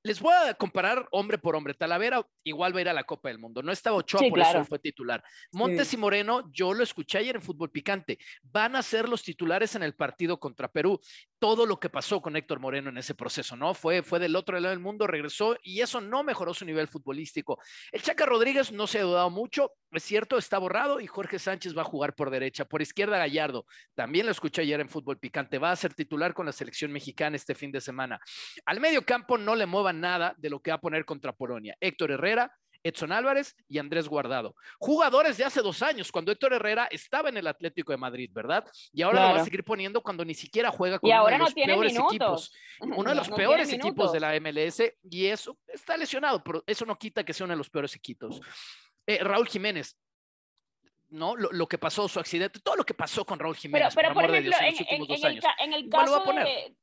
Les 0.03 0.19
voy 0.19 0.35
a 0.35 0.53
comparar 0.53 1.07
hombre 1.09 1.39
por 1.39 1.55
hombre. 1.55 1.73
Talavera 1.73 2.23
igual 2.43 2.75
va 2.75 2.77
a 2.77 2.81
ir 2.81 2.89
a 2.89 2.93
la 2.93 3.03
Copa 3.03 3.29
del 3.29 3.39
Mundo. 3.39 3.63
No 3.63 3.71
estaba 3.71 3.95
Ochoa, 3.95 4.21
por 4.29 4.39
eso 4.39 4.63
fue 4.63 4.77
titular. 4.77 5.23
Montes 5.51 5.91
y 5.91 5.97
Moreno, 5.97 6.47
yo 6.51 6.71
lo 6.71 6.83
escuché 6.83 7.17
ayer 7.17 7.35
en 7.35 7.41
Fútbol 7.41 7.71
Picante, 7.71 8.19
van 8.43 8.75
a 8.75 8.83
ser 8.83 9.09
los 9.09 9.23
titulares 9.23 9.73
en 9.73 9.81
el 9.81 9.95
partido 9.95 10.34
contra 10.39 10.67
Perú. 10.67 10.99
Todo 11.39 11.65
lo 11.65 11.79
que 11.79 11.89
pasó 11.89 12.21
con 12.21 12.35
Héctor 12.35 12.59
Moreno 12.59 12.89
en 12.89 12.97
ese 12.97 13.15
proceso, 13.15 13.55
¿no? 13.55 13.73
Fue, 13.73 14.03
fue 14.03 14.19
del 14.19 14.35
otro 14.35 14.59
lado 14.59 14.69
del 14.69 14.79
mundo, 14.79 15.07
regresó 15.07 15.57
y 15.63 15.81
eso 15.81 16.01
no 16.01 16.23
mejoró 16.23 16.53
su 16.53 16.65
nivel 16.65 16.87
futbolístico. 16.87 17.59
El 17.91 18.01
Chaca 18.01 18.25
Rodríguez 18.25 18.71
no 18.71 18.87
se 18.87 18.99
ha 18.99 19.03
dudado 19.03 19.29
mucho, 19.29 19.71
es 19.91 20.03
cierto, 20.03 20.37
está 20.37 20.57
borrado 20.57 20.99
y 20.99 21.07
Jorge 21.07 21.39
Sánchez 21.39 21.77
va 21.77 21.81
a 21.81 21.85
jugar 21.85 22.15
por 22.15 22.29
derecha. 22.29 22.65
Por 22.65 22.81
izquierda, 22.81 23.17
Gallardo, 23.17 23.65
también 23.93 24.25
lo 24.25 24.31
escuché 24.31 24.61
ayer 24.61 24.79
en 24.79 24.89
Fútbol 24.89 25.19
Picante, 25.19 25.57
va 25.57 25.71
a 25.71 25.75
ser 25.75 25.93
titular 25.93 26.33
con 26.33 26.45
la 26.45 26.51
selección 26.51 26.91
mexicana 26.91 27.35
este 27.35 27.55
fin 27.55 27.71
de 27.71 27.81
semana. 27.81 28.19
Al 28.65 28.79
medio 28.79 29.05
campo 29.05 29.37
no 29.37 29.55
le 29.55 29.65
muevan 29.65 29.99
nada 30.01 30.33
de 30.37 30.49
lo 30.49 30.61
que 30.61 30.71
va 30.71 30.75
a 30.75 30.81
poner 30.81 31.05
contra 31.05 31.33
Polonia. 31.33 31.75
Héctor 31.79 32.11
Herrera, 32.11 32.51
Edson 32.85 33.11
Álvarez 33.11 33.55
y 33.67 33.79
Andrés 33.79 34.07
Guardado. 34.07 34.55
Jugadores 34.77 35.37
de 35.37 35.43
hace 35.43 35.61
dos 35.61 35.81
años, 35.81 36.11
cuando 36.11 36.31
Héctor 36.31 36.53
Herrera 36.53 36.87
estaba 36.91 37.29
en 37.29 37.37
el 37.37 37.47
Atlético 37.47 37.91
de 37.91 37.97
Madrid, 37.97 38.29
¿verdad? 38.31 38.63
Y 38.93 39.01
ahora 39.01 39.29
lo 39.29 39.35
va 39.35 39.41
a 39.41 39.43
seguir 39.43 39.63
poniendo 39.63 40.01
cuando 40.01 40.23
ni 40.23 40.35
siquiera 40.35 40.69
juega 40.69 40.99
con 40.99 41.09
uno 41.09 41.25
de 41.25 41.37
los 41.39 41.53
peores 41.53 41.97
equipos. 41.97 42.53
Uno 42.79 43.09
de 43.09 43.15
los 43.15 43.29
peores 43.29 43.73
equipos 43.73 44.13
de 44.13 44.19
la 44.19 44.39
MLS 44.39 44.83
y 45.09 45.25
eso 45.25 45.57
está 45.67 45.97
lesionado, 45.97 46.43
pero 46.43 46.63
eso 46.67 46.85
no 46.85 46.95
quita 46.95 47.23
que 47.23 47.33
sea 47.33 47.45
uno 47.45 47.53
de 47.53 47.57
los 47.57 47.71
peores 47.71 47.95
equipos. 47.95 48.39
Eh, 49.07 49.23
Raúl 49.23 49.47
Jiménez, 49.47 49.97
¿no? 51.09 51.35
Lo, 51.35 51.67
que 51.67 51.79
pasó, 51.79 52.07
su 52.07 52.19
accidente, 52.19 52.59
todo 52.59 52.75
lo 52.75 52.83
que 52.83 52.93
pasó 52.93 53.25
con 53.25 53.39
Raúl 53.39 53.55
Jiménez. 53.55 53.95
Pero, 53.95 54.13
por, 54.13 54.25
ejemplo, 54.25 54.57
en, 55.59 55.73
el, 55.73 55.89
caso 55.89 56.23
de, 56.23 56.75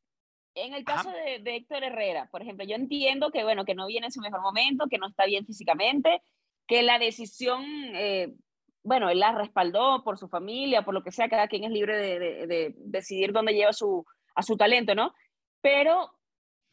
en 0.54 0.74
el 0.74 0.84
caso 0.84 1.10
de, 1.10 1.56
Héctor 1.56 1.84
Herrera, 1.84 2.28
por 2.30 2.42
ejemplo, 2.42 2.64
yo 2.64 2.74
entiendo 2.74 3.30
que, 3.30 3.42
bueno, 3.42 3.64
que 3.64 3.74
no 3.74 3.86
viene 3.86 4.06
en 4.06 4.12
su 4.12 4.20
mejor 4.20 4.42
momento, 4.42 4.86
que 4.88 4.98
no 4.98 5.08
está 5.08 5.24
bien 5.24 5.46
físicamente, 5.46 6.22
que 6.66 6.82
la 6.82 6.98
decisión, 6.98 7.64
eh, 7.94 8.34
bueno, 8.82 9.08
él 9.08 9.20
la 9.20 9.32
respaldó 9.32 10.04
por 10.04 10.18
su 10.18 10.28
familia, 10.28 10.84
por 10.84 10.94
lo 10.94 11.02
que 11.02 11.12
sea, 11.12 11.28
cada 11.28 11.48
quien 11.48 11.64
es 11.64 11.70
libre 11.70 11.96
de, 11.96 12.74
decidir 12.76 13.32
dónde 13.32 13.54
lleva 13.54 13.72
su, 13.72 14.04
a 14.34 14.42
su 14.42 14.56
talento, 14.56 14.94
¿no? 14.94 15.14
Pero, 15.60 16.12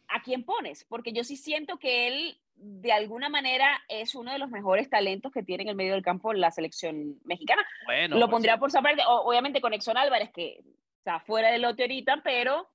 ¿a 0.08 0.22
quién 0.24 0.44
pones? 0.44 0.86
Porque 0.86 1.14
yo 1.14 1.24
sí 1.24 1.38
siento 1.38 1.78
que 1.78 2.08
él, 2.08 2.42
de 2.56 2.92
alguna 2.92 3.30
manera, 3.30 3.82
es 3.88 4.14
uno 4.14 4.34
de 4.34 4.40
los 4.40 4.50
mejores 4.50 4.90
talentos 4.90 5.32
que 5.32 5.44
tiene 5.44 5.64
en 5.64 5.70
el 5.70 5.76
medio 5.76 5.94
del 5.94 6.04
campo 6.04 6.34
la 6.34 6.52
selección 6.52 7.20
mexicana. 7.24 7.66
Bueno, 7.86 8.18
lo 8.18 8.30
pondría 8.30 8.58
por 8.58 8.72
su 8.72 8.82
parte, 8.82 9.04
obviamente 9.08 9.62
con 9.62 9.74
Exxon 9.74 9.98
Álvarez, 9.98 10.32
que 10.34 10.60
está 10.98 11.22
fuera 11.22 11.52
del 11.52 11.62
lote 11.62 11.84
ahorita, 11.84 12.22
pero 12.24 12.68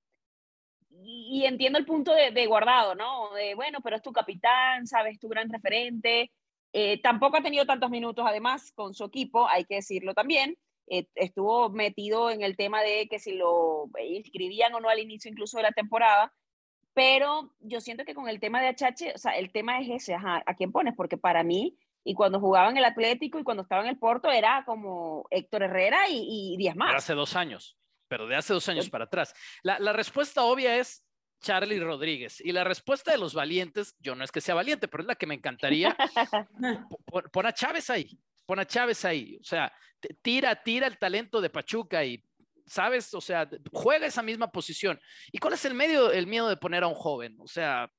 y, 1.02 1.44
entiendo 1.46 1.78
el 1.78 1.86
punto 1.86 2.12
de, 2.12 2.46
guardado, 2.46 2.94
¿no? 2.94 3.32
De, 3.34 3.54
bueno, 3.54 3.80
pero 3.82 3.96
es 3.96 4.02
tu 4.02 4.12
capitán, 4.12 4.86
sabes, 4.86 5.18
tu 5.18 5.28
gran 5.28 5.48
referente. 5.50 6.30
Eh, 6.72 7.00
tampoco 7.02 7.36
ha 7.36 7.42
tenido 7.42 7.66
tantos 7.66 7.90
minutos, 7.90 8.24
además, 8.26 8.72
con 8.74 8.94
su 8.94 9.04
equipo, 9.04 9.48
hay 9.48 9.64
que 9.64 9.76
decirlo 9.76 10.14
también. 10.14 10.56
Eh, 10.86 11.06
estuvo 11.14 11.70
metido 11.70 12.30
en 12.30 12.42
el 12.42 12.56
tema 12.56 12.82
de 12.82 13.08
que 13.08 13.18
si 13.18 13.32
lo 13.32 13.88
inscribían 14.06 14.74
o 14.74 14.80
no 14.80 14.88
al 14.88 14.98
inicio 14.98 15.30
incluso 15.30 15.56
de 15.56 15.62
la 15.62 15.72
temporada, 15.72 16.32
pero 16.92 17.52
yo 17.60 17.80
siento 17.80 18.04
que 18.04 18.14
con 18.14 18.28
el 18.28 18.38
tema 18.38 18.60
de 18.60 18.68
Achache, 18.68 19.12
o 19.14 19.18
sea, 19.18 19.32
el 19.32 19.50
tema 19.50 19.80
es 19.80 19.88
ese, 19.90 20.14
ajá, 20.14 20.42
¿a 20.46 20.54
quién 20.54 20.72
pones? 20.72 20.94
Porque 20.96 21.16
para 21.16 21.42
mí, 21.42 21.76
y 22.04 22.14
cuando 22.14 22.38
jugaba 22.38 22.70
en 22.70 22.76
el 22.76 22.84
Atlético 22.84 23.38
y 23.38 23.44
cuando 23.44 23.62
estaba 23.62 23.82
en 23.82 23.88
el 23.88 23.98
Porto, 23.98 24.30
era 24.30 24.62
como 24.66 25.26
Héctor 25.30 25.62
Herrera 25.62 26.08
y, 26.08 26.52
y 26.52 26.56
diez 26.56 26.76
más. 26.76 26.94
hace 26.94 27.14
dos 27.14 27.34
años 27.34 27.78
pero 28.08 28.26
de 28.26 28.37
hace 28.37 28.52
dos 28.52 28.68
años 28.68 28.88
para 28.90 29.04
atrás. 29.04 29.34
La, 29.62 29.92
respuesta 29.92 30.42
obvia 30.42 30.76
es 30.78 31.04
Charlie 31.40 31.80
Rodríguez. 31.80 32.40
Y 32.40 32.52
la 32.52 32.64
respuesta 32.64 33.12
de 33.12 33.18
los 33.18 33.34
valientes, 33.34 33.94
yo 33.99 34.14
no 34.14 34.25
es 34.25 34.32
que 34.32 34.40
sea 34.40 34.54
valiente, 34.54 34.88
pero 34.88 35.02
es 35.02 35.06
la 35.06 35.14
que 35.14 35.26
me 35.26 35.34
encantaría. 35.34 35.96
Pon, 37.32 37.46
a 37.46 37.52
Chávez 37.52 37.90
ahí, 37.90 38.18
pon 38.46 38.58
a 38.58 38.66
Chávez 38.66 39.04
ahí. 39.04 39.37
O 39.40 39.44
sea, 39.44 39.73
tira, 40.23 40.54
tira 40.62 40.87
el 40.87 40.99
talento 40.99 41.40
de 41.40 41.50
Pachuca 41.50 42.04
y, 42.04 42.23
¿sabes? 42.66 43.12
O 43.14 43.20
sea, 43.20 43.49
juega 43.73 44.06
esa 44.06 44.23
misma 44.23 44.50
posición. 44.50 45.00
¿Y 45.32 45.38
cuál 45.38 45.54
es 45.54 45.64
el 45.64 45.75
medio, 45.75 46.11
el 46.11 46.26
miedo 46.26 46.49
de 46.49 46.56
poner 46.56 46.82
a 46.82 46.88
un 46.88 46.94
joven? 46.94 47.37
O 47.40 47.46
sea, 47.46 47.90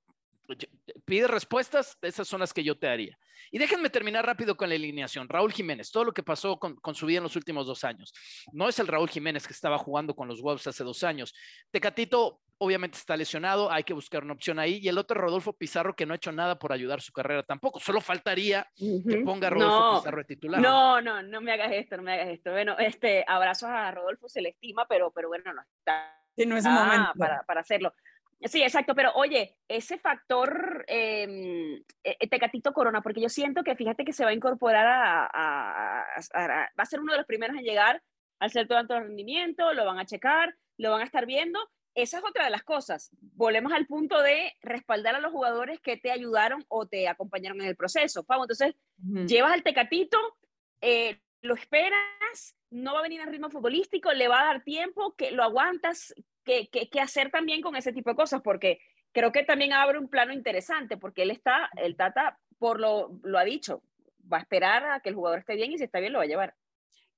pide 1.06 1.28
respuestas, 1.28 1.98
esas 2.02 2.28
son 2.28 2.42
las 2.42 2.54
que 2.54 2.64
yo 2.64 2.78
te 2.78 2.88
haría. 2.88 3.18
Y 3.52 3.58
déjenme 3.58 3.90
terminar 3.90 4.26
rápido 4.26 4.58
con 4.58 4.70
la 4.70 4.76
alineación. 4.76 5.30
Raúl 5.30 5.54
Jiménez, 5.54 5.92
todo 5.92 6.04
lo 6.04 6.14
que 6.14 6.24
pasó 6.24 6.58
con, 6.58 6.96
su 6.96 7.06
vida 7.06 7.18
en 7.18 7.24
los 7.24 7.36
últimos 7.36 7.68
dos 7.68 7.84
años. 7.84 8.14
No 8.52 8.68
es 8.68 8.80
el 8.80 8.88
Raúl 8.88 9.10
Jiménez 9.10 9.48
que 9.48 9.54
estaba 9.54 9.78
jugando 9.78 10.16
con 10.16 10.28
los 10.28 10.42
Wolves 10.42 10.68
hace 10.68 10.84
dos 10.84 11.04
años. 11.04 11.34
Tecatito 11.72 12.42
obviamente 12.58 12.98
está 12.98 13.18
lesionado, 13.18 13.70
hay 13.70 13.84
que 13.84 13.94
buscar 13.94 14.24
una 14.24 14.34
opción 14.34 14.60
ahí. 14.60 14.80
Y 14.82 14.88
el 14.88 14.98
otro 14.98 15.20
Rodolfo 15.20 15.54
Pizarro 15.54 15.96
que 15.96 16.06
no 16.06 16.14
ha 16.14 16.18
hecho 16.18 16.32
nada 16.32 16.58
por 16.58 16.72
ayudar 16.72 17.02
su 17.02 17.12
carrera 17.12 17.44
tampoco. 17.44 17.80
Solo 17.80 18.02
faltaría 18.02 18.68
que 18.76 19.22
ponga 19.24 19.48
a 19.48 19.52
Rodolfo 19.52 20.00
Pizarro 20.00 20.18
de 20.18 20.26
titular. 20.26 20.62
No, 20.62 21.02
no, 21.02 21.22
no 21.22 21.42
me 21.42 21.52
hagas 21.52 21.72
esto, 21.74 21.98
no 21.98 22.04
me 22.04 22.14
hagas 22.14 22.30
esto. 22.30 22.52
Bueno, 22.52 22.78
este, 22.80 23.24
abrazos 23.28 23.70
a 23.70 23.92
Rodolfo, 23.92 24.30
se 24.30 24.42
le 24.42 24.50
estima, 24.50 24.88
pero, 24.88 25.12
pero 25.12 25.28
bueno, 25.28 25.54
no 25.54 25.62
está. 25.62 26.14
no 26.46 26.58
es 26.58 26.66
momento. 26.66 27.12
Para, 27.18 27.44
para 27.44 27.62
hacerlo. 27.62 27.94
Sí, 28.42 28.62
exacto, 28.62 28.94
pero 28.94 29.12
oye, 29.16 29.58
ese 29.68 29.98
factor 29.98 30.86
eh, 30.88 31.82
Tecatito 32.30 32.74
Corona, 32.74 33.02
porque 33.02 33.22
yo 33.22 33.30
siento 33.30 33.64
que 33.64 33.76
fíjate 33.76 34.06
que 34.06 34.14
se 34.14 34.24
va 34.24 34.32
a 34.32 34.34
incorporar 34.34 34.86
a, 34.88 36.06
va 36.38 36.70
a 36.76 36.86
ser 36.86 37.00
uno 37.00 37.14
de 37.14 37.18
los 37.18 37.28
primeros 37.28 37.58
en 37.58 37.64
llegar 37.64 38.04
al 38.40 38.52
centro 38.52 38.76
de 38.76 38.82
alto 38.82 39.00
rendimiento, 39.00 39.74
lo 39.74 39.86
van 39.86 40.00
a 40.00 40.06
checar, 40.06 40.56
lo 40.78 40.92
van 40.92 41.02
a 41.02 41.06
estar 41.06 41.26
viendo. 41.26 41.60
Esa 41.96 42.18
es 42.18 42.26
otra 42.26 42.44
de 42.44 42.50
las 42.50 42.64
cosas. 42.64 43.10
Volvemos 43.22 43.72
al 43.72 43.88
punto 43.88 44.22
de 44.22 44.54
respaldar 44.62 45.16
a 45.16 45.22
los 45.22 45.32
jugadores 45.32 45.80
que 45.80 45.96
te 45.96 46.12
ayudaron 46.12 46.66
o 46.68 46.86
te 46.86 47.08
acompañaron 47.08 47.62
en 47.62 47.68
el 47.68 47.78
proceso. 47.78 48.26
Pau, 48.26 48.42
entonces, 48.44 48.76
llevas 49.26 49.54
al 49.54 49.64
Tecatito, 49.64 50.18
eh, 50.82 51.22
lo 51.42 51.54
esperas, 51.54 52.58
no 52.70 52.94
va 52.94 53.00
a 53.00 53.04
venir 53.04 53.22
al 53.22 53.30
ritmo 53.30 53.50
futbolístico, 53.50 54.12
le 54.12 54.28
va 54.28 54.42
a 54.42 54.46
dar 54.46 54.64
tiempo, 54.64 55.16
que 55.16 55.32
lo 55.32 55.44
aguantas, 55.44 56.14
qué, 56.46 56.70
qué, 56.70 57.02
hacer 57.02 57.32
también 57.32 57.62
con 57.62 57.76
ese 57.76 57.92
tipo 57.92 58.12
de 58.12 58.16
cosas, 58.16 58.42
porque 58.42 58.80
creo 59.12 59.32
que 59.32 59.44
también 59.44 59.74
abre 59.74 60.00
un 60.00 60.08
plano 60.08 60.32
interesante, 60.32 60.98
porque 60.98 61.24
él 61.24 61.32
está, 61.32 61.70
el 61.78 61.96
Tata, 61.96 62.40
por 62.58 62.80
lo, 62.80 63.20
lo 63.24 63.38
ha 63.38 63.44
dicho, 63.44 63.84
va 64.32 64.38
a 64.38 64.42
esperar 64.42 64.86
a 64.92 65.00
que 65.02 65.10
el 65.10 65.16
jugador 65.16 65.40
esté 65.40 65.56
bien 65.56 65.72
y 65.72 65.78
si 65.78 65.84
está 65.84 66.00
bien 66.00 66.14
lo 66.14 66.20
va 66.20 66.26
a 66.26 66.28
llevar. 66.28 66.56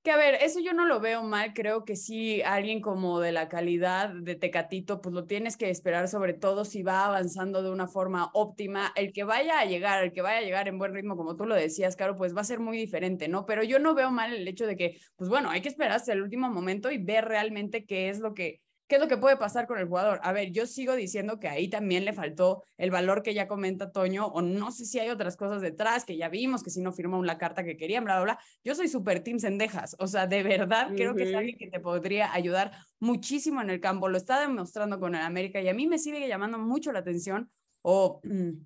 Que 0.02 0.12
a 0.12 0.16
ver, 0.16 0.36
eso 0.36 0.60
yo 0.60 0.72
no 0.74 0.86
lo 0.86 1.00
veo 1.00 1.24
mal, 1.24 1.52
creo 1.54 1.84
que 1.84 1.96
sí, 1.96 2.40
alguien 2.42 2.80
como 2.80 3.18
de 3.18 3.32
la 3.32 3.48
calidad 3.48 4.10
de 4.10 4.36
Tecatito, 4.36 5.00
pues 5.00 5.12
lo 5.12 5.26
tienes 5.26 5.56
que 5.56 5.70
esperar 5.70 6.06
sobre 6.06 6.34
todo 6.34 6.64
si 6.64 6.84
va 6.84 7.04
avanzando 7.04 7.64
de 7.64 7.70
una 7.70 7.88
forma 7.88 8.30
óptima. 8.32 8.92
El 8.94 9.12
que 9.12 9.24
vaya 9.24 9.58
a 9.58 9.64
llegar, 9.64 10.04
el 10.04 10.12
que 10.12 10.22
vaya 10.22 10.38
a 10.38 10.42
llegar 10.42 10.68
en 10.68 10.78
buen 10.78 10.94
ritmo, 10.94 11.16
como 11.16 11.34
tú 11.34 11.46
lo 11.46 11.56
decías, 11.56 11.96
Caro, 11.96 12.16
pues 12.16 12.34
va 12.34 12.42
a 12.42 12.44
ser 12.44 12.60
muy 12.60 12.78
diferente, 12.78 13.26
¿no? 13.26 13.44
Pero 13.44 13.64
yo 13.64 13.80
no 13.80 13.94
veo 13.94 14.12
mal 14.12 14.32
el 14.32 14.46
hecho 14.46 14.68
de 14.68 14.76
que, 14.76 15.00
pues 15.16 15.28
bueno, 15.28 15.50
hay 15.50 15.62
que 15.62 15.68
esperar 15.68 15.96
hasta 15.96 16.12
el 16.12 16.22
último 16.22 16.48
momento 16.48 16.92
y 16.92 16.98
ver 16.98 17.24
realmente 17.24 17.84
qué 17.84 18.08
es 18.08 18.20
lo 18.20 18.34
que 18.34 18.60
¿Qué 18.88 18.94
es 18.94 19.02
lo 19.02 19.06
que 19.06 19.18
puede 19.18 19.36
pasar 19.36 19.66
con 19.66 19.78
el 19.78 19.86
jugador? 19.86 20.18
A 20.22 20.32
ver, 20.32 20.50
yo 20.50 20.66
sigo 20.66 20.96
diciendo 20.96 21.38
que 21.38 21.46
ahí 21.46 21.68
también 21.68 22.06
le 22.06 22.14
faltó 22.14 22.64
el 22.78 22.90
valor 22.90 23.22
que 23.22 23.34
ya 23.34 23.46
comenta 23.46 23.92
Toño, 23.92 24.26
o 24.28 24.40
no 24.40 24.72
sé 24.72 24.86
si 24.86 24.98
hay 24.98 25.10
otras 25.10 25.36
cosas 25.36 25.60
detrás 25.60 26.06
que 26.06 26.16
ya 26.16 26.30
vimos, 26.30 26.62
que 26.62 26.70
si 26.70 26.80
no 26.80 26.90
firmó 26.90 27.22
la 27.22 27.36
carta 27.36 27.64
que 27.64 27.76
querían, 27.76 28.04
bla, 28.04 28.14
bla, 28.14 28.22
bla. 28.24 28.38
Yo 28.64 28.74
soy 28.74 28.88
súper 28.88 29.20
team 29.22 29.40
Sendejas, 29.40 29.94
o 29.98 30.06
sea, 30.06 30.26
de 30.26 30.42
verdad 30.42 30.88
creo 30.96 31.14
que 31.14 31.24
es 31.24 31.34
alguien 31.34 31.58
que 31.58 31.68
te 31.68 31.80
podría 31.80 32.32
ayudar 32.32 32.72
muchísimo 32.98 33.60
en 33.60 33.68
el 33.68 33.78
campo. 33.78 34.08
Lo 34.08 34.16
está 34.16 34.40
demostrando 34.40 34.98
con 34.98 35.14
el 35.14 35.20
América 35.20 35.60
y 35.60 35.68
a 35.68 35.74
mí 35.74 35.86
me 35.86 35.98
sigue 35.98 36.26
llamando 36.26 36.58
mucho 36.58 36.90
la 36.90 37.00
atención, 37.00 37.50
o... 37.82 38.20
Mm, 38.24 38.64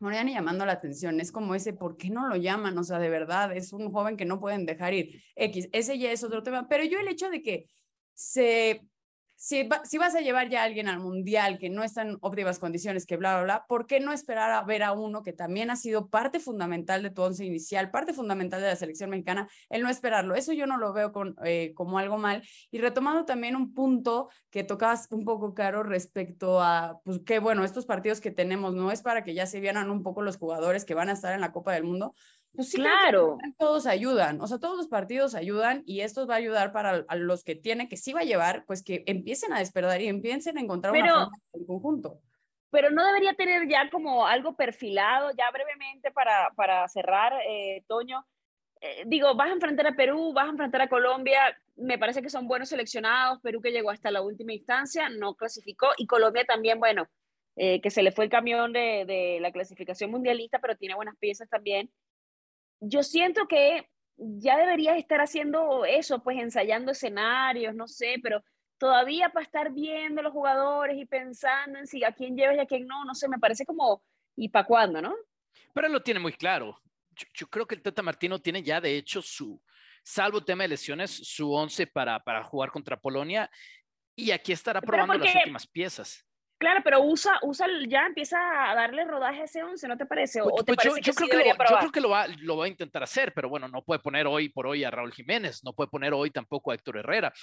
Moriani 0.00 0.34
llamando 0.34 0.66
la 0.66 0.72
atención, 0.72 1.18
es 1.20 1.32
como 1.32 1.54
ese, 1.54 1.72
¿por 1.72 1.96
qué 1.96 2.10
no 2.10 2.28
lo 2.28 2.36
llaman? 2.36 2.76
O 2.76 2.84
sea, 2.84 2.98
de 2.98 3.08
verdad, 3.08 3.56
es 3.56 3.72
un 3.72 3.90
joven 3.90 4.18
que 4.18 4.26
no 4.26 4.38
pueden 4.38 4.66
dejar 4.66 4.92
ir. 4.92 5.22
X, 5.34 5.70
ese 5.72 5.98
ya 5.98 6.12
es 6.12 6.22
otro 6.22 6.42
tema, 6.42 6.68
pero 6.68 6.84
yo 6.84 6.98
el 6.98 7.08
hecho 7.08 7.30
de 7.30 7.40
que 7.40 7.70
se 8.12 8.82
si, 9.36 9.68
si, 9.84 9.98
vas 9.98 10.14
a 10.14 10.20
llevar 10.20 10.48
ya 10.48 10.62
a 10.62 10.64
alguien 10.64 10.88
al 10.88 11.00
mundial 11.00 11.58
que 11.58 11.70
no 11.70 11.82
está 11.82 12.02
en 12.02 12.16
óptimas 12.20 12.58
condiciones, 12.58 13.06
que 13.06 13.16
bla, 13.16 13.34
bla, 13.34 13.44
bla, 13.44 13.64
¿por 13.68 13.86
qué 13.86 14.00
no 14.00 14.12
esperar 14.12 14.50
a 14.52 14.62
ver 14.62 14.82
a 14.82 14.92
uno 14.92 15.22
que 15.22 15.32
también 15.32 15.70
ha 15.70 15.76
sido 15.76 16.08
parte 16.08 16.40
fundamental 16.40 17.02
de 17.02 17.10
tu 17.10 17.22
once 17.22 17.44
inicial, 17.44 17.90
parte 17.90 18.12
fundamental 18.12 18.60
de 18.60 18.68
la 18.68 18.76
selección 18.76 19.10
mexicana, 19.10 19.48
el 19.68 19.82
no 19.82 19.88
esperarlo? 19.88 20.34
Eso 20.34 20.52
yo 20.52 20.66
no 20.66 20.76
lo 20.76 20.92
veo 20.92 21.12
con, 21.12 21.36
eh, 21.44 21.72
como 21.74 21.98
algo 21.98 22.18
mal. 22.18 22.42
Y 22.70 22.78
retomando 22.78 23.24
también 23.24 23.56
un 23.56 23.74
punto 23.74 24.28
que 24.50 24.64
tocabas 24.64 25.08
un 25.10 25.24
poco, 25.24 25.54
Caro, 25.54 25.82
respecto 25.82 26.60
a, 26.60 27.00
pues 27.04 27.20
que 27.24 27.38
bueno, 27.38 27.64
estos 27.64 27.86
partidos 27.86 28.20
que 28.20 28.30
tenemos 28.30 28.74
no 28.74 28.90
es 28.90 29.02
para 29.02 29.24
que 29.24 29.34
ya 29.34 29.46
se 29.46 29.60
vieran 29.60 29.90
un 29.90 30.02
poco 30.02 30.22
los 30.22 30.36
jugadores 30.36 30.84
que 30.84 30.94
van 30.94 31.08
a 31.08 31.12
estar 31.12 31.34
en 31.34 31.40
la 31.40 31.52
Copa 31.52 31.72
del 31.72 31.84
Mundo, 31.84 32.14
Pues 32.54 32.70
sí, 32.70 32.76
claro. 32.76 33.38
todos 33.58 33.86
ayudan, 33.86 34.40
o 34.40 34.46
sea, 34.46 34.58
todos 34.58 34.76
los 34.76 34.86
partidos 34.86 35.34
ayudan 35.34 35.82
y 35.86 36.00
esto 36.00 36.26
va 36.26 36.34
a 36.34 36.38
ayudar 36.38 36.72
para 36.72 37.04
a 37.08 37.16
los 37.16 37.42
que 37.42 37.56
tiene, 37.56 37.88
que 37.88 37.96
sí 37.96 38.12
va 38.12 38.20
a 38.20 38.24
llevar, 38.24 38.64
pues 38.66 38.84
que 38.84 39.02
empiecen 39.06 39.52
a 39.52 39.58
despertar 39.58 40.00
y 40.00 40.06
empiecen 40.06 40.56
a 40.56 40.60
encontrar 40.60 40.92
una 40.92 41.12
forma 41.12 41.38
en 41.52 41.66
conjunto. 41.66 42.20
Pero 42.70 42.90
no 42.90 43.04
debería 43.04 43.34
tener 43.34 43.68
ya 43.68 43.90
como 43.90 44.26
algo 44.26 44.54
perfilado, 44.54 45.30
ya 45.36 45.50
brevemente 45.50 46.12
para, 46.12 46.50
para 46.54 46.86
cerrar, 46.86 47.32
eh, 47.48 47.82
Toño. 47.88 48.24
Eh, 48.80 49.02
digo, 49.06 49.34
vas 49.34 49.48
a 49.48 49.54
enfrentar 49.54 49.88
a 49.88 49.96
Perú, 49.96 50.32
vas 50.32 50.46
a 50.46 50.50
enfrentar 50.50 50.82
a 50.82 50.88
Colombia, 50.88 51.56
me 51.74 51.98
parece 51.98 52.22
que 52.22 52.30
son 52.30 52.46
buenos 52.46 52.68
seleccionados, 52.68 53.40
Perú 53.40 53.60
que 53.60 53.72
llegó 53.72 53.90
hasta 53.90 54.12
la 54.12 54.22
última 54.22 54.52
instancia, 54.52 55.08
no 55.08 55.34
clasificó, 55.34 55.88
y 55.96 56.06
Colombia 56.06 56.44
también, 56.44 56.78
bueno, 56.78 57.08
eh, 57.56 57.80
que 57.80 57.90
se 57.90 58.02
le 58.02 58.12
fue 58.12 58.24
el 58.24 58.30
camión 58.30 58.72
de, 58.72 59.04
de 59.06 59.38
la 59.40 59.50
clasificación 59.50 60.10
mundialista, 60.10 60.60
pero 60.60 60.76
tiene 60.76 60.94
buenas 60.94 61.16
piezas 61.16 61.48
también 61.48 61.90
yo 62.86 63.02
siento 63.02 63.46
que 63.46 63.88
ya 64.16 64.56
deberías 64.56 64.96
estar 64.96 65.20
haciendo 65.20 65.84
eso, 65.84 66.22
pues 66.22 66.38
ensayando 66.38 66.92
escenarios, 66.92 67.74
no 67.74 67.88
sé, 67.88 68.16
pero 68.22 68.42
todavía 68.78 69.30
para 69.30 69.44
estar 69.44 69.72
viendo 69.72 70.22
los 70.22 70.32
jugadores 70.32 70.96
y 70.98 71.06
pensando 71.06 71.78
en 71.78 71.86
si 71.86 72.04
a 72.04 72.12
quién 72.12 72.36
llevas 72.36 72.56
y 72.56 72.60
a 72.60 72.66
quién 72.66 72.86
no, 72.86 73.04
no 73.04 73.14
sé, 73.14 73.28
me 73.28 73.38
parece 73.38 73.64
como, 73.64 74.02
¿y 74.36 74.48
para 74.48 74.66
cuándo, 74.66 75.00
no? 75.02 75.14
Pero 75.72 75.86
él 75.86 75.92
lo 75.92 76.02
tiene 76.02 76.20
muy 76.20 76.32
claro. 76.32 76.80
Yo, 77.32 77.46
creo 77.46 77.66
que 77.66 77.76
el 77.76 77.82
Tata 77.82 78.02
Martino 78.02 78.40
tiene 78.40 78.62
ya, 78.62 78.80
de 78.80 78.96
hecho, 78.96 79.22
su, 79.22 79.60
salvo 80.02 80.44
tema 80.44 80.64
de 80.64 80.68
lesiones, 80.68 81.10
su 81.10 81.52
once 81.52 81.86
para, 81.86 82.20
para 82.20 82.42
jugar 82.44 82.70
contra 82.70 82.98
Polonia. 83.00 83.50
Y 84.16 84.30
aquí 84.30 84.52
estará 84.52 84.80
probando 84.80 85.14
las 85.14 85.34
últimas 85.34 85.66
piezas. 85.66 86.24
Claro, 86.64 86.80
pero 86.82 87.02
usa, 87.02 87.38
usa, 87.42 87.66
ya 87.86 88.06
empieza 88.06 88.38
a 88.38 88.74
darle 88.74 89.04
rodaje 89.04 89.42
a 89.42 89.44
ese 89.44 89.62
11, 89.62 89.86
¿no 89.86 89.98
te 89.98 90.06
parece? 90.06 90.40
¿O, 90.40 90.48
pues, 90.48 90.64
te 90.64 90.74
pues 90.74 90.76
parece 90.78 91.02
yo, 91.02 91.12
creo 91.12 91.28
que 91.28 91.36
lo, 91.36 91.44
yo, 91.44 91.78
creo 91.78 91.92
que 91.92 92.00
lo 92.00 92.08
va, 92.08 92.26
lo 92.38 92.56
va 92.56 92.64
a 92.64 92.68
intentar 92.68 93.02
hacer, 93.02 93.34
pero 93.34 93.50
bueno, 93.50 93.68
no 93.68 93.84
puede 93.84 94.00
poner 94.00 94.26
hoy 94.26 94.48
por 94.48 94.66
hoy 94.66 94.82
a 94.82 94.90
Raúl 94.90 95.12
Jiménez, 95.12 95.62
no 95.62 95.74
puede 95.74 95.90
poner 95.90 96.14
hoy 96.14 96.30
tampoco 96.30 96.70
a 96.70 96.74
Héctor 96.74 96.96
Herrera. 96.96 97.34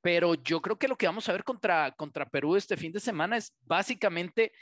Pero 0.00 0.34
yo 0.34 0.62
creo 0.62 0.78
que 0.78 0.86
lo 0.86 0.94
que 0.94 1.06
vamos 1.06 1.28
a 1.28 1.32
ver 1.32 1.42
contra, 1.42 1.90
contra 1.90 2.28
Perú 2.28 2.54
este 2.54 2.76
fin 2.76 2.92
de 2.92 3.00
semana 3.00 3.36
es 3.36 3.52
básicamente, 3.62 4.52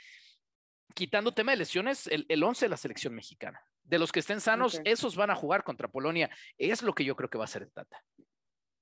quitando 0.94 1.35
tema 1.35 1.52
de 1.52 1.58
lesiones, 1.58 2.06
el, 2.06 2.25
el 2.30 2.42
11 2.42 2.64
de 2.64 2.70
la 2.70 2.78
selección 2.78 3.14
mexicana. 3.14 3.61
De 3.85 3.99
los 3.99 4.12
que 4.12 4.20
estén 4.20 4.40
sanos, 4.40 4.80
esos 4.85 5.14
van 5.14 5.30
a 5.30 5.35
jugar 5.35 5.62
contra 5.62 5.88
Polonia. 5.88 6.30
Es 6.56 6.82
lo 6.82 6.94
que 6.94 7.04
yo 7.04 7.16
creo 7.16 7.28
que 7.28 7.37
va 7.37 7.44
a 7.44 7.49
ser 7.49 7.64
el 7.64 7.70
Tata. 7.70 8.02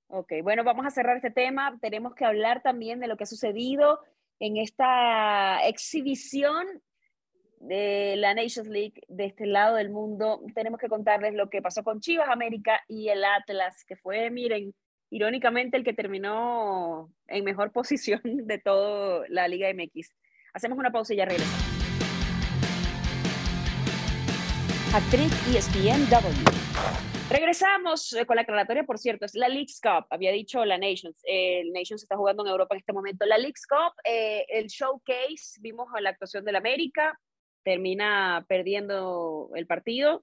Ok, 0.06 0.32
bueno, 0.44 0.62
vamos 0.62 0.86
a 0.86 0.90
cerrar 0.90 1.16
este 1.16 1.32
tema. 1.32 1.76
Tenemos 1.80 2.14
que 2.14 2.24
hablar 2.24 2.62
también 2.62 3.00
de 3.00 3.08
lo 3.08 3.16
que 3.16 3.24
ha 3.24 3.26
sucedido 3.26 3.98
en 4.44 4.58
esta 4.58 5.66
exhibición 5.66 6.66
de 7.60 8.14
la 8.18 8.34
Nations 8.34 8.68
League 8.68 9.00
de 9.08 9.24
este 9.24 9.46
lado 9.46 9.76
del 9.76 9.88
mundo, 9.88 10.42
tenemos 10.54 10.78
que 10.78 10.88
contarles 10.88 11.32
lo 11.32 11.48
que 11.48 11.62
pasó 11.62 11.82
con 11.82 12.00
Chivas 12.00 12.28
América 12.28 12.82
y 12.86 13.08
el 13.08 13.24
Atlas, 13.24 13.86
que 13.86 13.96
fue, 13.96 14.28
miren, 14.28 14.74
irónicamente 15.08 15.78
el 15.78 15.84
que 15.84 15.94
terminó 15.94 17.10
en 17.26 17.42
mejor 17.42 17.72
posición 17.72 18.20
de 18.22 18.58
toda 18.58 19.24
la 19.30 19.48
Liga 19.48 19.72
MX. 19.72 20.14
Hacemos 20.52 20.76
una 20.76 20.92
pausa 20.92 21.14
y 21.14 21.16
ya 21.16 21.24
regresamos. 21.24 21.64
Actriz 24.92 25.32
ESPN 25.56 26.10
W. 26.10 27.13
Regresamos 27.30 28.12
eh, 28.12 28.26
con 28.26 28.36
la 28.36 28.42
aclaratoria, 28.42 28.84
por 28.84 28.98
cierto, 28.98 29.24
es 29.24 29.34
la 29.34 29.48
Leagues 29.48 29.80
Cup, 29.80 30.06
había 30.10 30.30
dicho 30.30 30.62
la 30.66 30.76
Nations, 30.76 31.18
el 31.24 31.72
Nations 31.72 32.02
está 32.02 32.16
jugando 32.16 32.44
en 32.44 32.50
Europa 32.50 32.74
en 32.74 32.80
este 32.80 32.92
momento. 32.92 33.24
La 33.24 33.38
Leagues 33.38 33.66
Cup, 33.66 33.94
eh, 34.04 34.44
el 34.48 34.66
showcase, 34.66 35.58
vimos 35.60 35.88
la 36.00 36.10
actuación 36.10 36.44
del 36.44 36.56
América, 36.56 37.18
termina 37.62 38.44
perdiendo 38.46 39.50
el 39.54 39.66
partido, 39.66 40.22